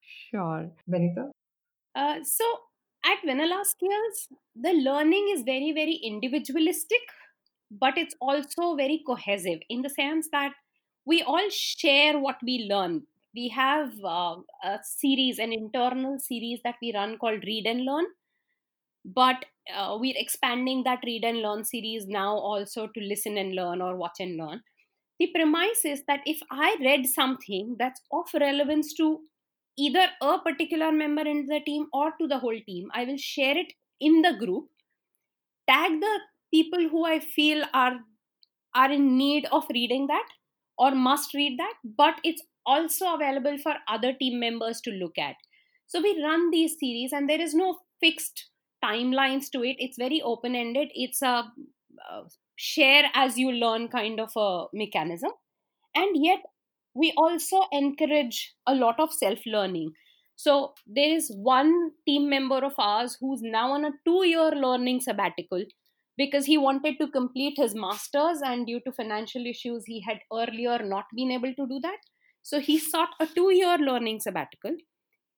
[0.00, 0.70] sure.
[0.86, 1.30] Benita?
[1.94, 2.44] Uh, so
[3.04, 7.00] at Vanilla Skills, the learning is very, very individualistic,
[7.70, 10.52] but it's also very cohesive in the sense that
[11.06, 13.06] we all share what we learn.
[13.34, 18.06] We have uh, a series, an internal series that we run called Read and Learn,
[19.04, 23.80] but uh, we're expanding that Read and Learn series now also to listen and learn
[23.80, 24.62] or watch and learn.
[25.18, 29.20] The premise is that if I read something that's of relevance to
[29.78, 33.56] either a particular member in the team or to the whole team, I will share
[33.56, 34.68] it in the group,
[35.68, 36.18] tag the
[36.52, 37.98] people who I feel are
[38.74, 40.26] are in need of reading that
[40.76, 45.36] or must read that, but it's also available for other team members to look at.
[45.86, 48.50] So we run these series, and there is no fixed
[48.84, 49.76] timelines to it.
[49.78, 50.88] It's very open ended.
[50.94, 51.44] It's a
[52.10, 52.22] uh,
[52.56, 55.30] share as you learn kind of a mechanism
[55.94, 56.40] and yet
[56.94, 59.92] we also encourage a lot of self learning
[60.36, 65.00] so there is one team member of ours who's now on a two year learning
[65.00, 65.64] sabbatical
[66.16, 70.78] because he wanted to complete his masters and due to financial issues he had earlier
[70.84, 71.98] not been able to do that.
[72.42, 74.76] So he sought a two year learning sabbatical.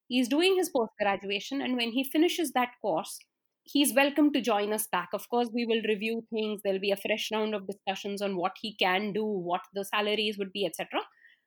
[0.08, 3.18] He's doing his post graduation and when he finishes that course
[3.64, 5.08] he's welcome to join us back.
[5.12, 6.60] Of course we will review things.
[6.62, 10.38] There'll be a fresh round of discussions on what he can do what the salaries
[10.38, 11.00] would be etc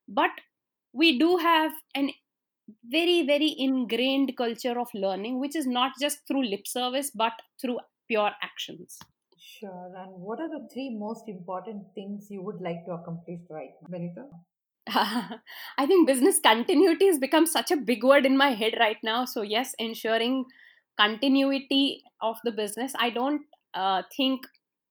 [0.10, 0.32] but
[0.94, 2.10] we do have an
[2.84, 7.80] very very ingrained culture of learning which is not just through lip service but through
[8.08, 9.00] pure actions
[9.60, 9.92] Sure.
[9.98, 13.88] And what are the three most important things you would like to accomplish right now,
[13.90, 14.26] Benita?
[15.78, 19.26] I think business continuity has become such a big word in my head right now.
[19.26, 20.46] So, yes, ensuring
[21.00, 22.94] continuity of the business.
[22.98, 23.42] I don't
[23.74, 24.42] uh, think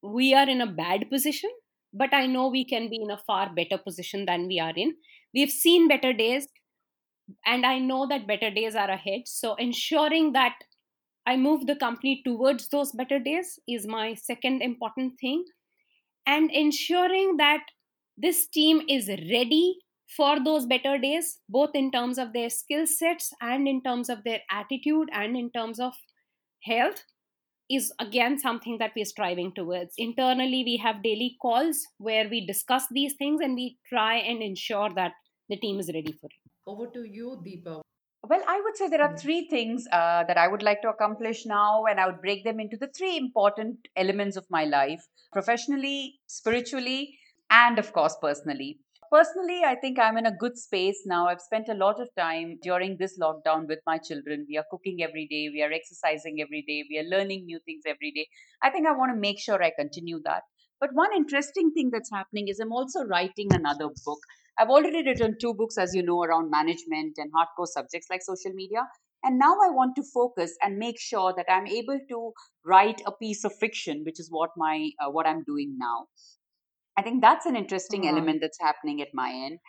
[0.03, 1.51] we are in a bad position,
[1.93, 4.95] but I know we can be in a far better position than we are in.
[5.35, 6.49] We've seen better days,
[7.45, 9.23] and I know that better days are ahead.
[9.27, 10.55] So, ensuring that
[11.27, 15.45] I move the company towards those better days is my second important thing.
[16.27, 17.61] And ensuring that
[18.17, 19.79] this team is ready
[20.17, 24.25] for those better days, both in terms of their skill sets and in terms of
[24.25, 25.93] their attitude and in terms of
[26.65, 27.05] health,
[27.71, 29.95] is again something that we're striving towards.
[29.99, 34.91] Internally, we have daily calls where we discuss these things and we try and ensure
[34.95, 35.13] that
[35.49, 36.51] the team is ready for it.
[36.67, 37.81] Over to you, Deepa.
[38.29, 39.21] Well, I would say there are Mm.
[39.21, 42.61] three things uh, that I would like to accomplish now, and I would break them
[42.61, 47.19] into the three important elements of my life professionally, spiritually,
[47.51, 48.81] and of course, personally.
[49.11, 51.29] Personally, I think I'm in a good space now.
[51.29, 54.47] I've spent a lot of time during this lockdown with my children.
[54.49, 57.83] We are cooking every day, we are exercising every day, we are learning new things
[57.87, 58.29] every day.
[58.63, 60.43] I think I want to make sure I continue that.
[60.81, 64.21] But one interesting thing that's happening is I'm also writing another book.
[64.59, 68.53] I've already written two books, as you know, around management and hardcore subjects like social
[68.53, 68.83] media.
[69.25, 72.33] And now I want to focus and make sure that I'm able to
[72.65, 76.07] write a piece of fiction, which is what my uh, what I'm doing now.
[76.99, 78.09] I think that's an interesting Wow.
[78.09, 79.61] element that's happening at my end.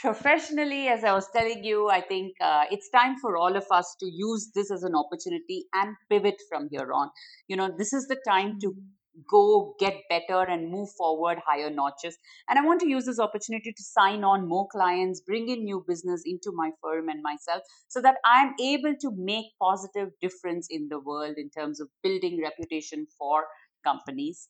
[0.00, 3.96] Professionally, as I was telling you, I think uh, it's time for all of us
[4.00, 7.10] to use this as an opportunity and pivot from here on.
[7.48, 8.92] You know, this is the time to Mm.
[9.30, 12.16] go get better and move forward higher notches.
[12.48, 15.84] And I want to use this opportunity to sign on more clients, bring in new
[15.86, 20.88] business into my firm and myself so that I'm able to make positive difference in
[20.88, 23.44] the world in terms of building reputation for
[23.84, 24.48] companies.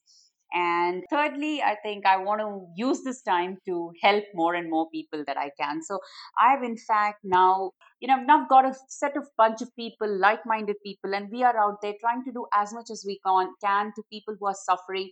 [0.52, 4.88] And thirdly, I think I want to use this time to help more and more
[4.90, 5.82] people that I can.
[5.82, 5.98] So
[6.38, 10.08] I've in fact now, you know, I've now got a set of bunch of people,
[10.20, 13.48] like-minded people, and we are out there trying to do as much as we can,
[13.62, 15.10] can to people who are suffering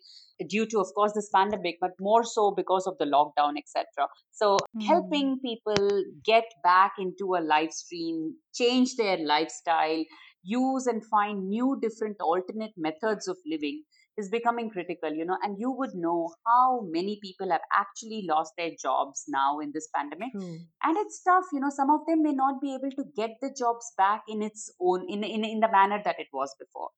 [0.48, 4.08] due to, of course, this pandemic, but more so because of the lockdown, etc.
[4.32, 4.82] So Mm.
[4.86, 10.04] helping people get back into a live stream, change their lifestyle,
[10.42, 13.82] use and find new different alternate methods of living
[14.22, 18.52] is becoming critical, you know, and you would know how many people have actually lost
[18.60, 20.32] their jobs now in this pandemic.
[20.32, 20.58] True.
[20.88, 23.50] And it's tough, you know, some of them may not be able to get the
[23.62, 26.90] jobs back in its own, in, in, in the manner that it was before.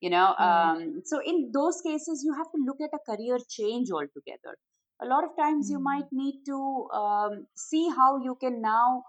[0.00, 3.90] You know, um, so in those cases, you have to look at a career change
[3.98, 4.56] altogether.
[5.00, 5.88] A lot of times, you Mm.
[5.90, 6.58] might need to
[7.02, 9.04] um, see how you can now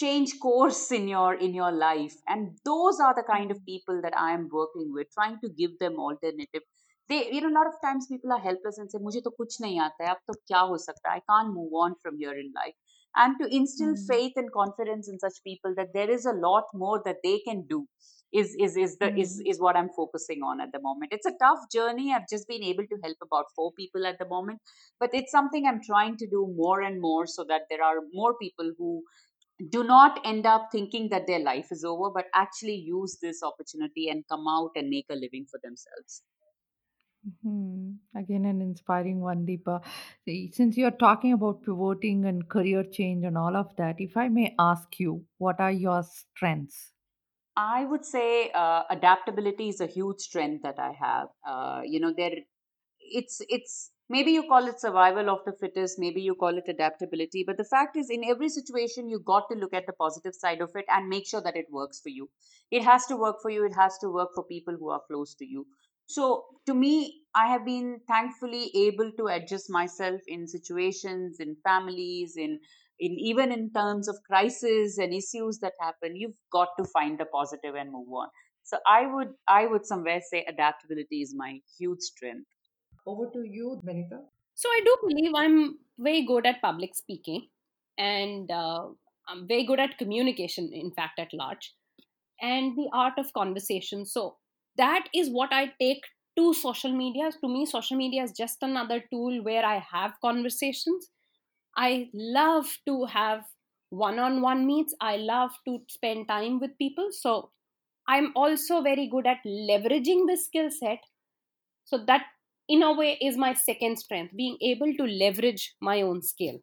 [0.00, 2.16] change course in your in your life.
[2.26, 5.78] And those are the kind of people that i am working with trying to give
[5.78, 6.66] them alternative.
[7.08, 9.58] They you know a lot of times people are helpless and say mujhe to kuch
[9.64, 12.52] nahi aata hai ab to kya ho sakta i can't move on from here in
[12.60, 12.78] life.
[13.24, 14.06] And to instill mm.
[14.08, 17.62] faith and confidence in such people that there is a lot more that they can
[17.70, 17.78] do
[18.40, 19.20] is is is the mm.
[19.22, 19.50] is hmm.
[19.50, 21.14] is what i'm focusing on at the moment.
[21.16, 22.08] It's a tough journey.
[22.16, 25.66] I've just been able to help about four people at the moment but it's something
[25.66, 29.02] i'm trying to do more and more so that there are more people who
[29.70, 34.08] do not end up thinking that their life is over, but actually use this opportunity
[34.08, 36.22] and come out and make a living for themselves.
[37.42, 37.94] Hmm.
[38.16, 39.84] Again, an inspiring one, Deepa.
[40.24, 44.28] See, Since you're talking about pivoting and career change and all of that, if I
[44.28, 46.92] may ask you, what are your strengths?
[47.56, 51.28] I would say uh, adaptability is a huge strength that I have.
[51.46, 52.36] Uh, you know, there
[53.00, 57.44] it's it's maybe you call it survival of the fittest, maybe you call it adaptability,
[57.46, 60.60] but the fact is, in every situation, you got to look at the positive side
[60.60, 62.28] of it and make sure that it works for you.
[62.70, 63.64] It has to work for you.
[63.64, 65.66] It has to work for people who are close to you.
[66.06, 72.36] So, to me, I have been thankfully able to adjust myself in situations, in families,
[72.36, 72.60] in
[73.00, 77.24] in even in terms of crisis and issues that happen you've got to find the
[77.26, 78.28] positive and move on
[78.64, 82.48] so i would i would somewhere say adaptability is my huge strength
[83.08, 84.20] Over to you, Benita.
[84.54, 87.48] So I do believe I'm very good at public speaking
[87.96, 88.88] and uh,
[89.28, 91.74] I'm very good at communication, in fact, at large,
[92.40, 94.06] and the art of conversation.
[94.06, 94.36] So
[94.76, 96.02] that is what I take
[96.36, 97.30] to social media.
[97.40, 101.10] To me, social media is just another tool where I have conversations.
[101.76, 103.44] I love to have
[103.90, 107.08] one on one meets, I love to spend time with people.
[107.12, 107.50] So
[108.08, 111.00] I'm also very good at leveraging the skill set
[111.84, 112.24] so that
[112.68, 116.58] in a way is my second strength being able to leverage my own skill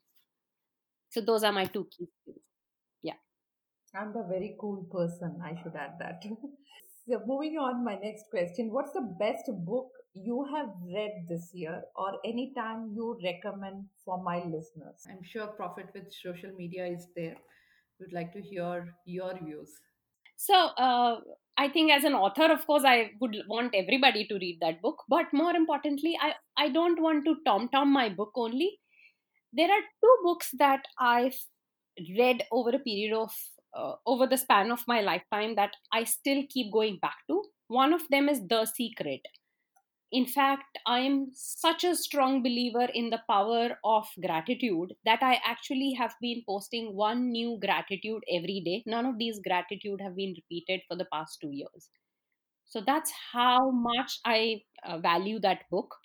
[1.10, 2.44] so those are my two key skills
[3.02, 3.20] yeah
[3.98, 5.40] I'm a very cool person.
[5.44, 6.22] I should add that.
[7.08, 11.82] so, moving on, my next question What's the best book you have read this year
[11.96, 15.06] or any time you recommend for my listeners?
[15.10, 17.36] I'm sure Profit with Social Media is there.
[18.00, 19.72] We'd like to hear your views.
[20.36, 21.20] so uh,
[21.58, 25.04] i think as an author of course i would want everybody to read that book.
[25.08, 28.80] But more importantly i i don't want to tom tom my book only.
[29.54, 31.38] There are two books that i've
[32.18, 33.32] read over a period of
[33.74, 37.44] uh, over the span of my lifetime that i still keep going back to.
[37.68, 39.22] One of them is the secret
[40.18, 45.92] in fact i'm such a strong believer in the power of gratitude that i actually
[46.00, 48.84] have been posting one new gratitude every day.
[48.86, 51.90] None of these gratitude have been repeated for the past 2 years.
[52.66, 55.96] So that's how much i uh, value that book.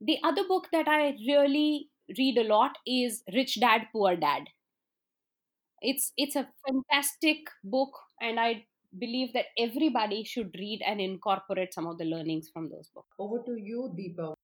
[0.00, 4.44] The other book that i really read a lot is rich dad poor dad.
[5.80, 8.66] It's it's a fantastic book and i
[8.98, 13.14] believe that everybody should read and incorporate some of the learnings from those books.
[13.18, 14.34] Over to you, Deepa.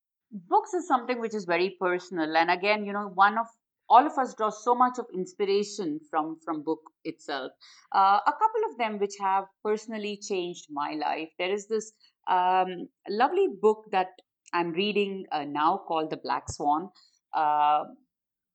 [0.49, 2.35] books is something which is very personal.
[2.37, 3.47] And again you know one of
[3.89, 7.51] all of us draw so much of inspiration from from book itself.
[7.93, 11.29] Uh, a couple of them which have personally changed my life.
[11.37, 11.91] There is this
[12.29, 14.07] um, lovely book that
[14.53, 16.89] i'm reading uh, now called the black swan.
[17.33, 17.83] Uh,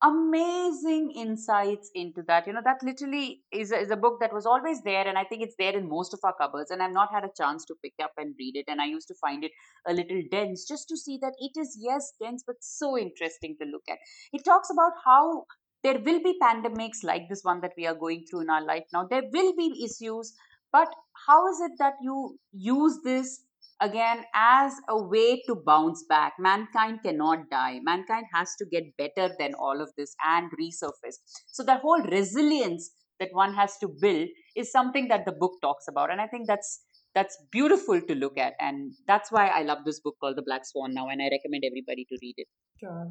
[0.02, 2.46] amazing insights into that.
[2.46, 5.24] You know that literally is a, is a book that was always there and i
[5.24, 7.74] think it's there in most of our cupboards and i've not had a chance to
[7.82, 9.50] pick up and read it and i used to find it
[9.88, 13.66] a little dense just to see that it is yes dense but so interesting to
[13.66, 13.98] look at.
[14.32, 15.44] It talks about how
[15.82, 18.84] there will be pandemics like this one that we are going through in our life
[18.92, 19.06] now.
[19.08, 20.34] There will be issues
[20.72, 20.88] but
[21.26, 23.40] how is it that you use this
[23.80, 26.34] again as a way to bounce back.
[26.38, 27.80] Mankind cannot die.
[27.82, 31.18] Mankind has to get better than all of this and resurface.
[31.46, 35.86] So, the whole resilience that one has to build is something that the book talks
[35.88, 36.10] about.
[36.10, 36.80] And I think that's
[37.14, 40.60] that's beautiful to look at and that's why i love this book called the black
[40.64, 42.46] swan now and i recommend everybody to read it
[42.80, 43.10] Sure.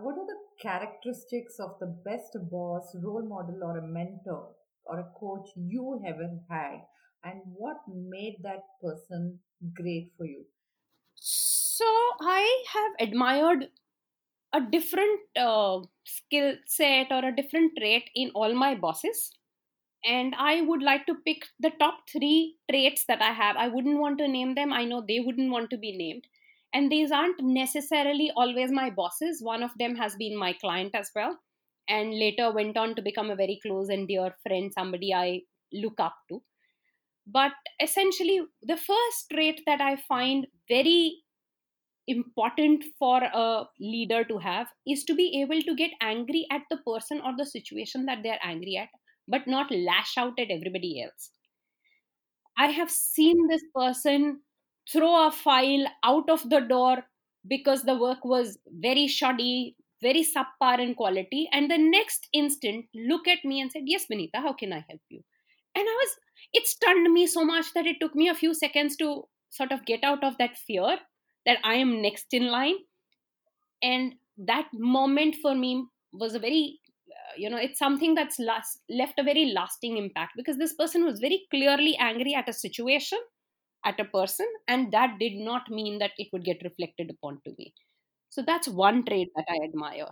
[0.00, 4.54] What are the characteristics of the best boss, role model, or a mentor
[4.86, 6.82] or a coach you haven't had,
[7.24, 9.40] and what made that person
[9.74, 10.44] great for you?
[11.14, 11.86] so
[12.20, 13.68] i have admired
[14.54, 19.32] a different uh, skill set or a different trait in all my bosses.
[20.04, 23.56] And i would like to pick the top 3 traits that i have.
[23.56, 24.72] I wouldn't want to name them.
[24.72, 26.26] I know they wouldn't want to be named.
[26.74, 29.42] And these aren't necessarily always my bosses.
[29.42, 31.38] One of them has been my client as well
[31.88, 35.40] and later went on to become a very close and dear friend somebody i
[35.72, 36.42] look up to
[37.26, 41.22] but essentially the first trait that i find very
[42.08, 46.78] important for a leader to have is to be able to get angry at the
[46.78, 48.88] person or the situation that they're angry at
[49.28, 51.30] but not lash out at everybody else.
[52.58, 54.40] I have seen this person
[54.90, 57.04] throw a file out of the door
[57.48, 63.28] because the work was very shoddy very subpar in quality and the next instant look
[63.28, 65.20] at me and said yes benita how can i help you
[65.76, 66.16] and i was
[66.52, 69.84] it stunned me so much that it took me a few seconds to sort of
[69.86, 70.98] get out of that fear
[71.46, 72.76] that I am next in line.
[73.82, 78.80] And that moment for me was a very, uh, you know, it's something that's last,
[78.88, 83.18] left a very lasting impact because this person was very clearly angry at a situation,
[83.84, 87.54] at a person, and that did not mean that it would get reflected upon to
[87.58, 87.74] me.
[88.30, 90.08] So that's one trait that I admire.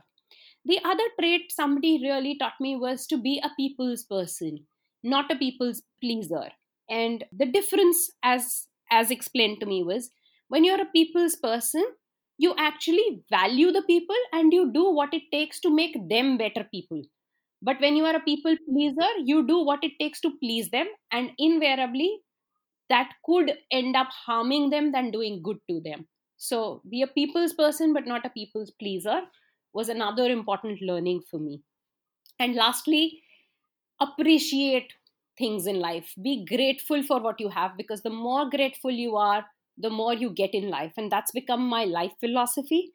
[0.64, 4.66] The other trait somebody really taught me was to be a people's person,
[5.02, 6.50] not a people's pleaser.
[6.88, 10.10] And the difference, as as explained to me, was
[10.48, 11.84] when you're a people's person
[12.38, 16.64] you actually value the people and you do what it takes to make them better
[16.64, 17.02] people.
[17.62, 20.86] But when you are a people pleaser you do what it takes to please them
[21.12, 22.20] and invariably
[22.88, 26.08] that could end up harming them than doing good to them.
[26.36, 29.22] So be a people's person but not a people's pleaser
[29.72, 31.62] was another important learning for me.
[32.38, 33.22] And lastly
[34.00, 34.92] appreciate
[35.38, 36.12] things in life.
[36.22, 39.44] Be grateful for what you have because the more grateful you are
[39.78, 40.92] the more you get in life.
[40.96, 42.92] And that's become my life philosophy.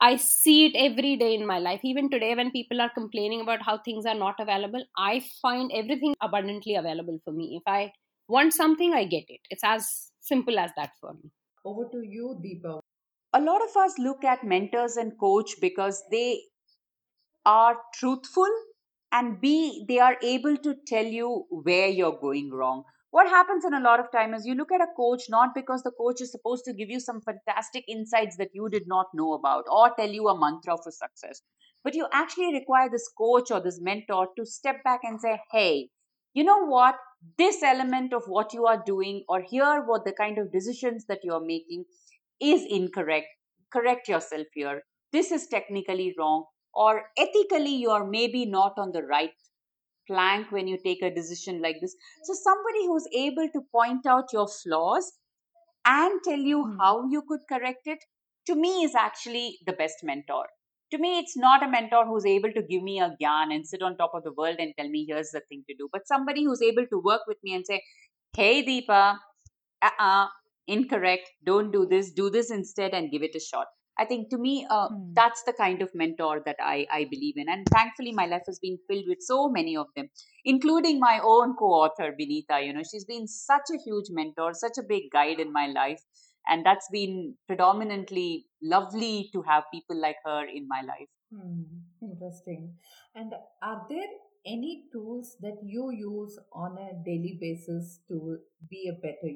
[0.00, 1.80] I see it every day in my life.
[1.82, 6.14] Even today when people are complaining about how things are not available i find everything
[6.20, 7.56] abundantly available for me.
[7.60, 7.92] If i
[8.28, 9.40] want something i get it.
[9.50, 11.30] It's as simple as that for me.
[11.64, 12.80] Over to you, Deepa.
[13.34, 16.40] a lot of us look at mentors and coach because they
[17.44, 18.48] are truthful
[19.12, 22.84] and b they are able to tell you where you're going wrong.
[23.10, 25.82] What happens in a lot of time is you look at a coach not because
[25.82, 29.32] the coach is supposed to give you some fantastic insights that you did not know
[29.32, 31.42] about or tell you a mantra for success
[31.82, 35.88] but you actually require this coach or this mentor to step back and say hey
[36.36, 36.96] you know what?
[37.38, 41.20] This element of what you are doing or here what the kind of decisions that
[41.24, 41.86] you are making
[42.38, 43.28] is incorrect.
[43.72, 44.82] Correct yourself here.
[45.12, 46.44] This is technically wrong
[46.76, 49.32] or ethically you are maybe not on the right
[50.06, 51.96] plank when you take a decision like this.
[52.24, 55.12] So somebody who's able to point out your flaws
[55.86, 56.80] and tell you Hmm.
[56.80, 57.98] how you could correct it
[58.46, 60.46] to me is actually the best mentor.
[60.92, 63.82] To me it's not a mentor who's able to give me a gyan and sit
[63.82, 65.88] on top of the world and tell me here's the thing to do.
[65.92, 67.82] But somebody who's able to work with me and say
[68.36, 69.18] hey deepa
[69.82, 70.28] uh-uh
[70.68, 73.68] incorrect don't do this do this instead and give it a shot
[73.98, 75.12] i think to me uh, Hmm.
[75.14, 78.58] that's the kind of mentor that I, I believe in and thankfully my life has
[78.58, 80.08] been filled with so many of them
[80.44, 82.60] including my own co-author Benita.
[82.62, 86.00] You know, she's been such a huge mentor, such a big guide in my life,
[86.48, 91.08] and that's been predominantly lovely to have people like her in my life.
[91.32, 91.62] Hmm,
[92.02, 92.76] interesting.
[93.14, 94.08] And are there
[94.46, 98.38] any tools that you use on a daily basis to
[98.68, 99.34] be a better?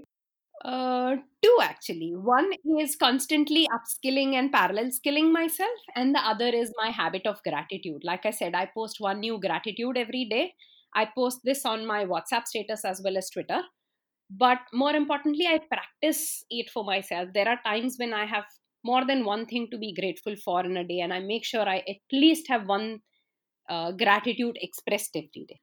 [0.64, 2.12] Uh, two actually.
[2.14, 7.42] One is constantly upskilling and parallel skilling myself, and the other is my habit of
[7.42, 8.02] gratitude.
[8.04, 10.52] Like I said, I post one new gratitude every day.
[10.94, 13.60] I post this on my WhatsApp status as well as Twitter.
[14.30, 17.30] But more importantly, I practice it for myself.
[17.34, 18.44] There are times when I have
[18.84, 21.68] more than one thing to be grateful for in a day, and I make sure
[21.68, 23.00] I at least have one
[23.68, 25.60] uh, gratitude expressed every day.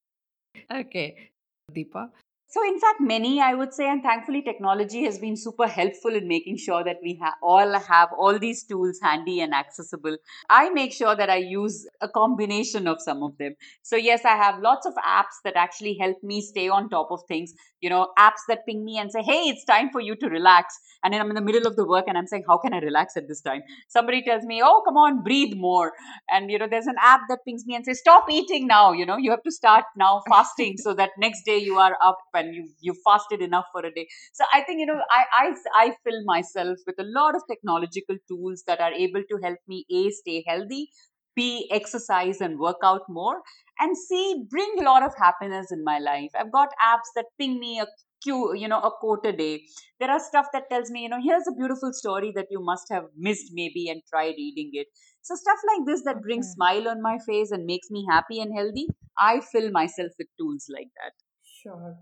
[0.72, 1.30] Okay.
[1.72, 2.10] Deepa,
[2.50, 6.30] So, in fact, many I would say, and thankfully, technology has been super helpful in
[6.30, 10.16] making sure that we ha- all have all these tools handy and accessible.
[10.50, 13.56] I make sure that I use a combination of some of them.
[13.84, 17.20] So, yes, I have lots of apps that actually help me stay on top of
[17.28, 17.54] things.
[17.82, 20.74] You know, apps that ping me and say, hey, it's time for you to relax.
[21.04, 22.80] And then I'm in the middle of the work and I'm saying, how can I
[22.80, 23.62] relax at this time?
[23.89, 25.91] Somebody tells me, oh, come on, breathe more.
[26.30, 28.93] And, you know, there's an app that pings me and says, stop eating now.
[28.93, 32.18] You know, you have to start now fasting so that next day you are up
[32.38, 34.08] and you you fasted enough for a day.
[34.34, 38.18] So i think you know I, I i fill myself with a lot of technological
[38.28, 40.90] tools that are able to help me a stay healthy
[41.36, 43.42] b exercise and work out more
[43.80, 46.32] and c bring a lot of happiness in my life.
[46.36, 47.88] I've got apps that ping me a
[48.24, 49.62] cue you know a quote a day.
[50.00, 52.88] There are stuff that tells me you know here's a beautiful story that you must
[52.92, 54.88] have missed maybe and try reading it.
[55.22, 56.56] So stuff like this that brings Okay.
[56.56, 58.88] smile on my face and makes me happy and healthy
[59.20, 61.14] i fill myself with tools like that.
[61.44, 61.98] Sure.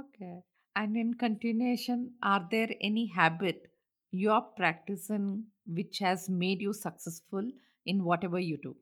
[0.00, 0.42] Okay.
[0.74, 3.70] And in continuation, are there any habit
[4.10, 7.50] you're practicing which has made you successful
[7.84, 8.76] in whatever you do?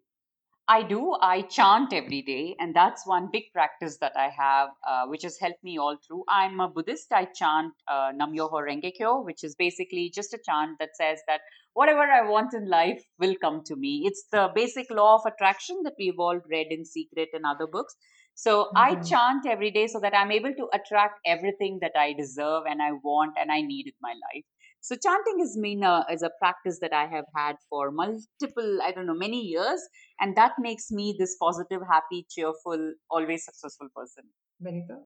[0.68, 1.16] I do.
[1.20, 5.36] I chant every day, and that's one big practice that I have, uh, which has
[5.36, 6.22] helped me all through.
[6.28, 7.12] I'm a Buddhist.
[7.12, 11.18] I chant uh, Nam Myoho Renge Kyo, which is basically just a chant that says
[11.26, 11.40] that
[11.72, 14.04] whatever I want in life will come to me.
[14.06, 17.96] It's the basic law of attraction that we've all read in Secret and other books.
[18.43, 19.05] So I Mhm.
[19.09, 22.93] chant every day so that I'm able to attract everything that I deserve and I
[22.93, 24.45] want and I need in my life.
[24.80, 28.93] So chanting is mean uh, is a practice that I have had for multiple, I
[28.93, 29.82] don't know, many years,
[30.20, 34.24] and that makes me this positive, happy, cheerful, always successful person.
[34.59, 35.01] Benita?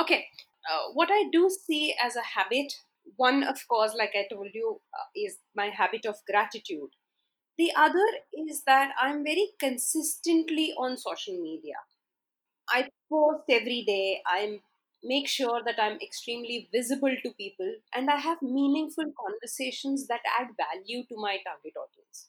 [0.00, 0.26] Okay,
[0.70, 2.72] uh, what I do see as a habit,
[3.16, 6.90] one, of course, like I told you, uh, is my habit of gratitude.
[7.58, 8.06] The other
[8.48, 11.76] is that I'm very consistently on social media.
[12.68, 14.22] I post every day.
[14.26, 14.60] I
[15.02, 20.48] make sure that I'm extremely visible to people and I have meaningful conversations that add
[20.56, 22.28] value to my target audience.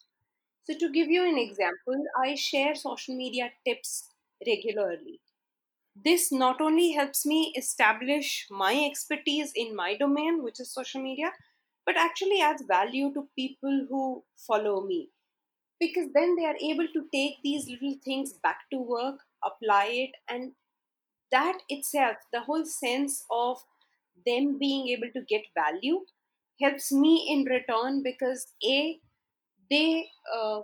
[0.65, 4.09] So, to give you an example, I share social media tips
[4.47, 5.21] regularly.
[5.95, 11.33] This not only helps me establish my expertise in my domain, which is social media,
[11.86, 15.09] but actually adds value to people who follow me
[15.79, 20.12] because then they are able to take these little things back to work, apply it,
[20.28, 20.54] and
[21.32, 23.58] that itself, the whole sense of
[24.26, 26.06] them being able to get value,
[26.62, 29.00] helps me in return because a
[29.70, 30.62] they uh,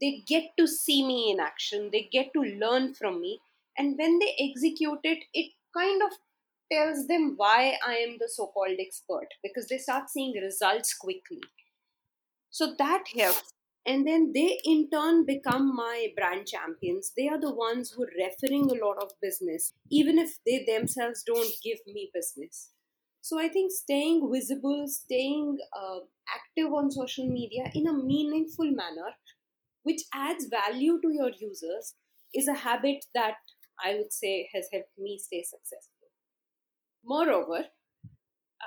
[0.00, 3.40] they get to see me in action, they get to learn from me,
[3.76, 6.10] and when they execute it, it kind of
[6.70, 11.40] tells them why I am the so-called expert because they start seeing results quickly.
[12.50, 13.54] So that helps.
[13.88, 17.12] And then they in turn become my brand champions.
[17.16, 21.24] They are the ones who are referring a lot of business, even if they themselves
[21.26, 22.72] don't give me business.
[23.22, 26.00] So I think staying visible, staying uh,
[26.34, 29.12] active on social media in a meaningful manner,
[29.84, 31.94] which adds value to your users,
[32.34, 33.36] is a habit that
[33.82, 36.08] I would say has helped me stay successful.
[37.04, 37.64] Moreover,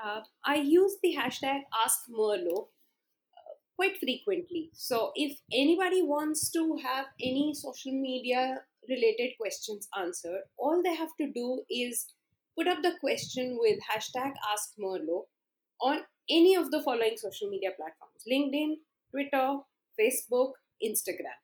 [0.04, 2.68] uh, I use the hashtag AskMerlo
[3.76, 4.70] quite frequently.
[4.74, 11.14] So if anybody wants to have any social media related questions answered, all they have
[11.20, 12.06] to do is
[12.56, 15.24] put up the question with hashtag AskMerlo
[15.80, 16.00] on
[16.30, 18.76] any of the following social media platforms LinkedIn,
[19.10, 19.58] Twitter,
[19.98, 20.52] Facebook,
[20.84, 21.38] Instagram.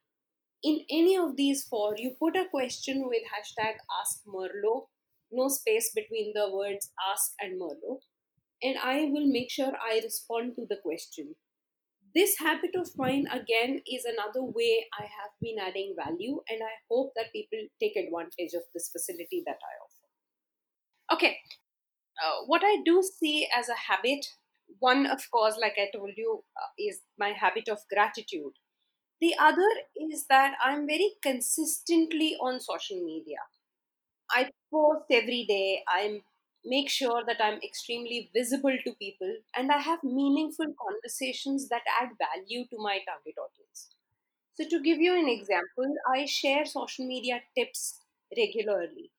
[0.63, 4.87] In any of these four, you put a question with hashtag AskMerlo,
[5.31, 7.99] no space between the words ask and Merlo,
[8.61, 11.35] and I will make sure I respond to the question
[12.15, 16.75] this habit of mine again is another way i have been adding value and i
[16.89, 20.07] hope that people take advantage of this facility that i offer.
[21.13, 21.37] Okay
[22.23, 24.25] uh, what i do see as a habit
[24.79, 28.53] one of course like i told you uh, is my habit of gratitude.
[29.21, 29.69] The other
[30.11, 33.39] is that i'm very consistently on social media.
[34.31, 36.21] I post every day i'm
[36.65, 42.09] make sure that I'm extremely visible to people and I have meaningful conversations that add
[42.17, 43.89] value to my target audience.
[44.55, 48.01] So, to give you an example, I share social media tips
[48.37, 49.11] regularly.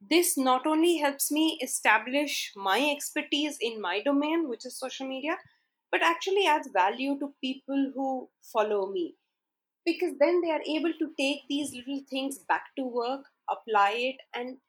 [0.00, 5.36] This not only helps me establish my expertise in my domain, which is social media,
[5.90, 9.16] but actually adds value to people who follow me.
[9.86, 14.16] Because then they are able to take these little things back to work, apply it,
[14.34, 14.60] and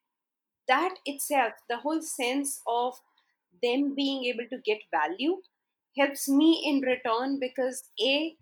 [0.68, 2.96] that itself, the whole sense of
[3.62, 5.38] them being able to get value,
[5.98, 8.36] helps me in return because A,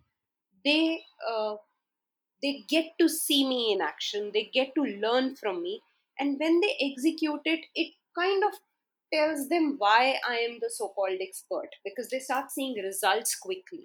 [0.65, 1.55] they uh,
[2.41, 4.31] they get to see me in action.
[4.33, 5.81] They get to learn from me.
[6.19, 8.51] And when they execute it it kind of
[9.11, 13.83] tells them why i am the so called expert because they start seeing results quickly.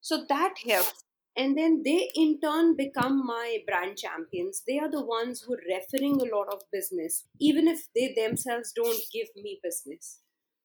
[0.00, 1.04] So that helps
[1.36, 5.68] and then they in turn become my brand champions they are the ones who are
[5.68, 10.20] referring a lot of business even if they themselves don't give me business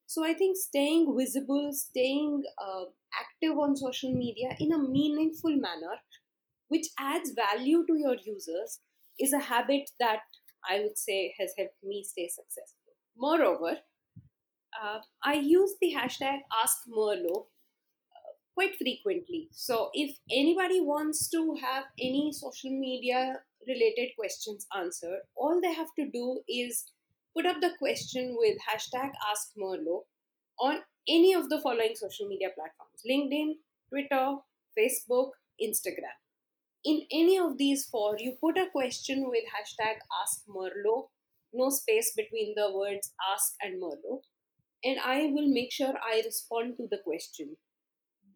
[0.08, 2.84] so I think staying visible, staying uh,
[3.20, 5.96] active on social media in a meaningful manner,
[6.68, 8.80] which adds value to your users,
[9.18, 10.20] is a habit that
[10.66, 12.94] I would say has helped me stay successful.
[13.18, 13.76] Moreover,
[14.82, 17.48] uh, I use the hashtag AskMerlo
[18.58, 19.48] quite frequently.
[19.52, 23.36] So if anybody wants to have any social media
[23.68, 26.86] related questions answered, all they have to do is
[27.36, 30.00] put up the question with hashtag Ask Merlo
[30.58, 33.52] on any of the following social media platforms LinkedIn,
[33.90, 34.38] Twitter,
[34.76, 35.30] Facebook,
[35.62, 36.18] Instagram.
[36.84, 41.10] In any of these four, you put a question with hashtag Ask Merlo,
[41.52, 44.22] no space between the words ask and Merlo,
[44.82, 47.56] and I will make sure I respond to the question.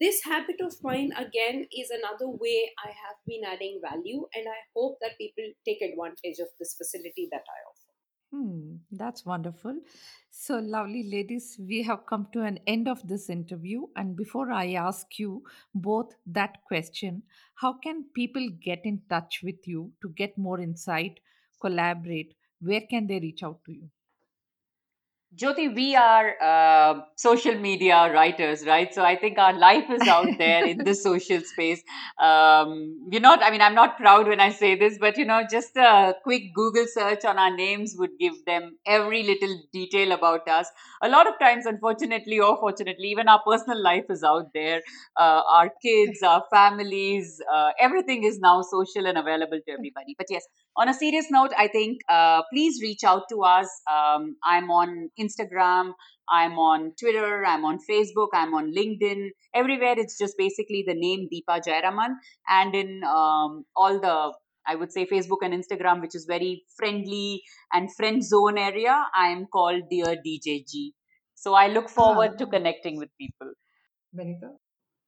[0.00, 4.60] This habit of mine, again, is another way I have been adding value, and I
[4.74, 7.92] hope that people take advantage of this facility that I offer.
[8.30, 9.80] Hmm, that's wonderful.
[10.30, 13.86] So, lovely ladies, we have come to an end of this interview.
[13.94, 17.22] And before I ask you both that question,
[17.56, 21.20] how can people get in touch with you to get more insight,
[21.60, 22.34] collaborate?
[22.60, 23.90] Where can they reach out to you?
[25.34, 28.92] Jyoti, we are uh, social media writers, right?
[28.92, 31.82] So I think our life is out there in the social space.
[32.22, 35.42] Um, we're not, I mean, I'm not proud when I say this, but you know,
[35.50, 40.46] just a quick Google search on our names would give them every little detail about
[40.48, 40.66] us.
[41.02, 44.82] A lot of times, unfortunately or fortunately, even our personal life is out there.
[45.16, 50.14] Uh, our kids, our families, uh, everything is now social and available to everybody.
[50.18, 50.44] But yes,
[50.76, 53.68] on a serious note, I think uh, please reach out to us.
[53.92, 55.92] Um, I'm on Instagram,
[56.28, 59.30] I'm on Twitter, I'm on Facebook, I'm on LinkedIn.
[59.54, 62.14] Everywhere it's just basically the name Deepa Jairaman.
[62.48, 64.32] And in um, all the,
[64.66, 67.42] I would say, Facebook and Instagram, which is very friendly
[67.72, 70.92] and friend zone area, I'm called Dear DJG.
[71.34, 73.52] So I look forward to connecting with people.
[74.14, 74.52] Benita?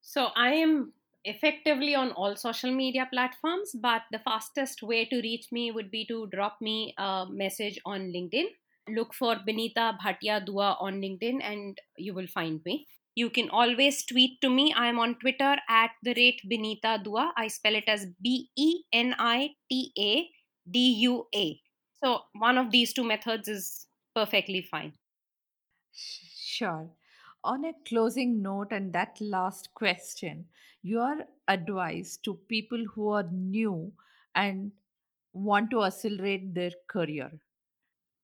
[0.02, 0.92] So I am
[1.24, 6.04] effectively on all social media platforms, but the fastest way to reach me would be
[6.06, 8.46] to drop me a message on LinkedIn.
[8.88, 12.86] Look for Benita Bhatia Dua on LinkedIn and you will find me.
[13.14, 14.74] You can always tweet to me.
[14.76, 17.32] I'm on Twitter at the rate Benita Dua.
[17.36, 20.28] I spell it as B E N I T A
[20.70, 21.60] D U A.
[22.02, 24.92] So one of these two methods is perfectly fine.
[25.92, 26.90] Sure.
[27.44, 30.48] On a closing note, and that last question,
[30.82, 33.92] your advice to people who are new
[34.34, 34.72] and
[35.32, 37.30] want to accelerate their career.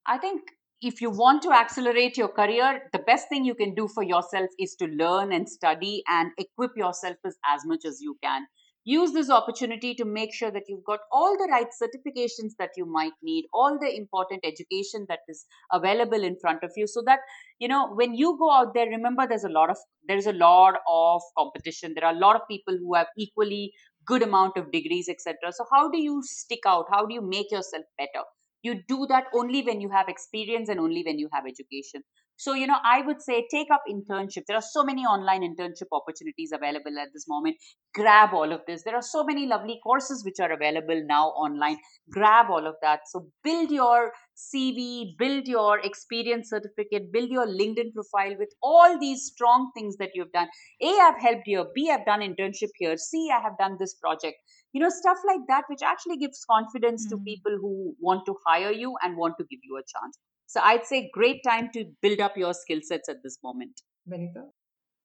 [0.07, 0.41] I think
[0.81, 4.49] if you want to accelerate your career, the best thing you can do for yourself
[4.59, 8.47] is to learn and study and equip yourself as, as much as you can.
[8.83, 12.85] Use this opportunity to make sure that you've got all the right certifications that you
[12.85, 17.19] might need, all the important education that is available in front of you, so that
[17.59, 19.77] you know when you go out there, remember there's a lot of
[20.07, 21.93] there's a lot of competition.
[21.95, 23.73] There are a lot of people who have equally
[24.05, 25.51] good amount of degrees, etc.
[25.51, 26.85] So how do you stick out?
[26.91, 28.25] How do you make yourself better?
[28.63, 32.03] you do that only when you have experience and only when you have education
[32.43, 34.43] so you know i would say take up internship.
[34.47, 37.57] There are so many online internship opportunities available at this moment.
[37.93, 38.83] Grab all of this.
[38.83, 41.77] There are so many lovely courses which are available now online.
[42.17, 43.01] Grab all of that.
[43.11, 44.11] So build your
[44.43, 50.09] cv build your experience certificate build your linkedin profile with all these strong things that
[50.15, 50.47] you've done.
[50.81, 51.65] A i've helped here.
[51.75, 52.97] B i've done internship here.
[52.97, 54.37] C i have done this project.
[54.73, 57.25] You know stuff like that which actually gives confidence to Mhm.
[57.31, 57.73] people who
[58.09, 60.17] want to hire you and want to give you a chance
[60.53, 64.45] so i'd say great time to build up your skill sets at this moment Benita?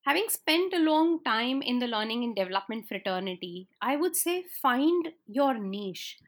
[0.06, 5.08] Having spent a long time in the learning and development fraternity, I would say find
[5.26, 6.18] your niche.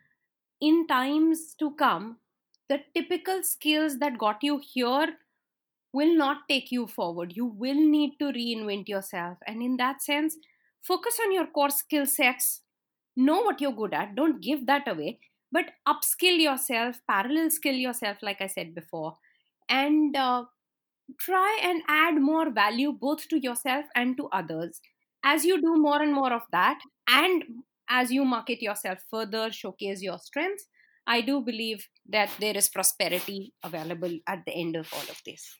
[0.60, 2.16] In times to come,
[2.68, 5.14] the typical skills that got you here
[5.92, 7.34] will not take you forward.
[7.36, 9.38] You will need to reinvent yourself.
[9.46, 10.36] And in that sense,
[10.82, 12.62] focus on your core skill sets.
[13.16, 15.20] Know what you're good at, don't give that away,
[15.50, 19.16] but upskill yourself parallel skill yourself like i said before
[19.68, 20.44] and uh,
[21.18, 24.80] try and add more value both to yourself and to others.
[25.24, 26.78] As you do more and more of that
[27.08, 27.42] and
[27.88, 30.66] as you market yourself further showcase your strengths
[31.06, 35.58] i do believe that there is prosperity available at the end of all of this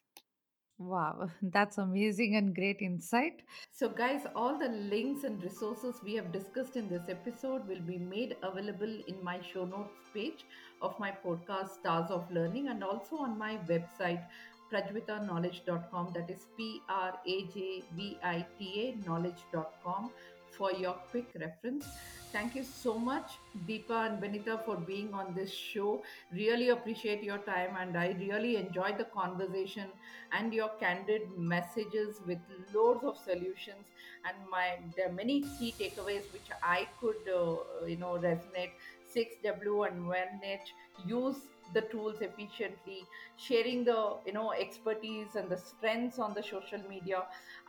[0.79, 3.41] Wow, that's amazing and great insight.
[3.73, 7.97] So, guys, all the links and resources we have discussed in this episode will be
[7.97, 10.45] made available in my show notes page
[10.81, 14.23] of my podcast, Stars of Learning, and also on my website,
[14.71, 16.13] prajvitaknowledge.com.
[16.13, 20.11] That is P R A J V I T A knowledge.com
[20.57, 21.85] for your quick reference.
[22.31, 26.03] Thank you so much, Deepa and Benita, for being on this show.
[26.31, 29.87] Really appreciate your time, and I really enjoyed the conversation
[30.31, 32.37] and your candid messages with
[32.73, 33.85] loads of solutions.
[34.25, 38.71] And my there many key takeaways which I could, uh, you know, resonate.
[39.13, 40.73] 6W and 1H
[41.11, 41.37] use
[41.73, 42.97] the tools efficiently
[43.45, 47.23] sharing the you know expertise and the strengths on the social media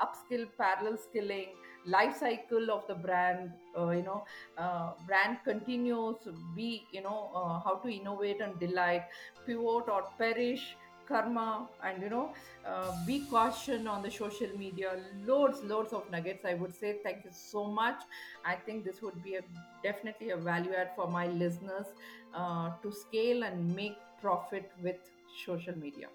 [0.04, 1.48] upskill parallel skilling
[1.86, 4.24] life cycle of the brand uh, you know
[4.58, 6.16] uh, brand continues
[6.54, 9.04] be you know uh, how to innovate and delight
[9.46, 10.76] pivot or perish
[11.10, 12.32] karma and you know
[12.66, 14.92] uh, be caution on the social media.
[15.26, 16.94] Loads loads of nuggets i would say.
[17.02, 18.06] Thank you so much.
[18.44, 19.42] I think this would be a
[19.82, 21.86] definitely a value add for my listeners
[22.34, 25.12] uh, to scale and make profit with
[25.44, 26.08] social media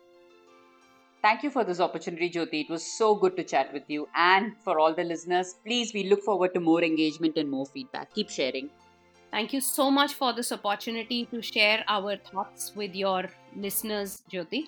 [1.26, 2.66] Thank you for this opportunity, Jyoti.
[2.66, 4.08] It was so good to chat with you.
[4.16, 8.14] And for all the listeners, please, we look forward to more engagement and more feedback.
[8.14, 8.70] Keep sharing.
[9.32, 13.24] Thank you so much for this opportunity to share our thoughts with your
[13.56, 14.68] listeners, Jyoti.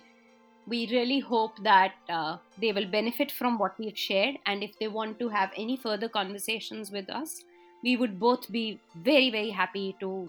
[0.65, 4.37] We really hope that uh, they will benefit from what we've shared.
[4.47, 7.43] And if they want to have any further conversations with us,
[7.83, 10.27] we would both be very, very happy to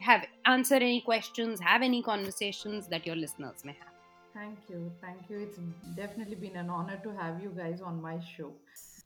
[0.00, 3.93] have answer any questions, have any conversations that your listeners may have.
[4.34, 4.90] Thank you.
[5.00, 5.38] Thank you.
[5.38, 5.58] It's
[5.96, 8.52] definitely been an honor to have you guys on my show.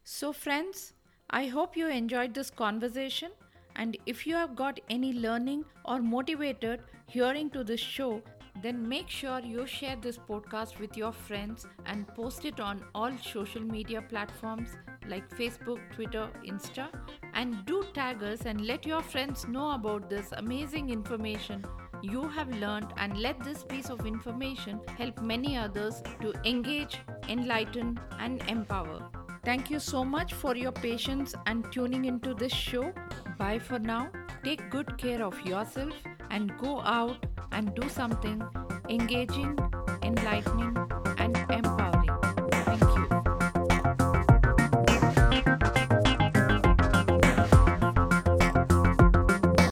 [0.05, 0.95] So, friends,
[1.29, 3.33] I hope you enjoyed this conversation.
[3.77, 8.23] And if you have got any learning or motivated hearing to this show,
[8.63, 13.13] then make sure you share this podcast with your friends and post it on all
[13.19, 14.71] social media platforms
[15.09, 16.89] like Facebook, Twitter, Insta.
[17.35, 21.65] And do tag us and let your friends know about this amazing information
[22.03, 27.99] you have learned and let this piece of information help many others to engage, enlighten,
[28.19, 29.09] and empower.
[29.45, 32.93] Thank you so much for your patience and tuning into this show.
[33.39, 34.11] Bye for now.
[34.45, 35.95] Take good care of yourself
[36.31, 38.43] and go out and do something
[38.89, 39.59] engaging,
[40.03, 40.77] enlightening,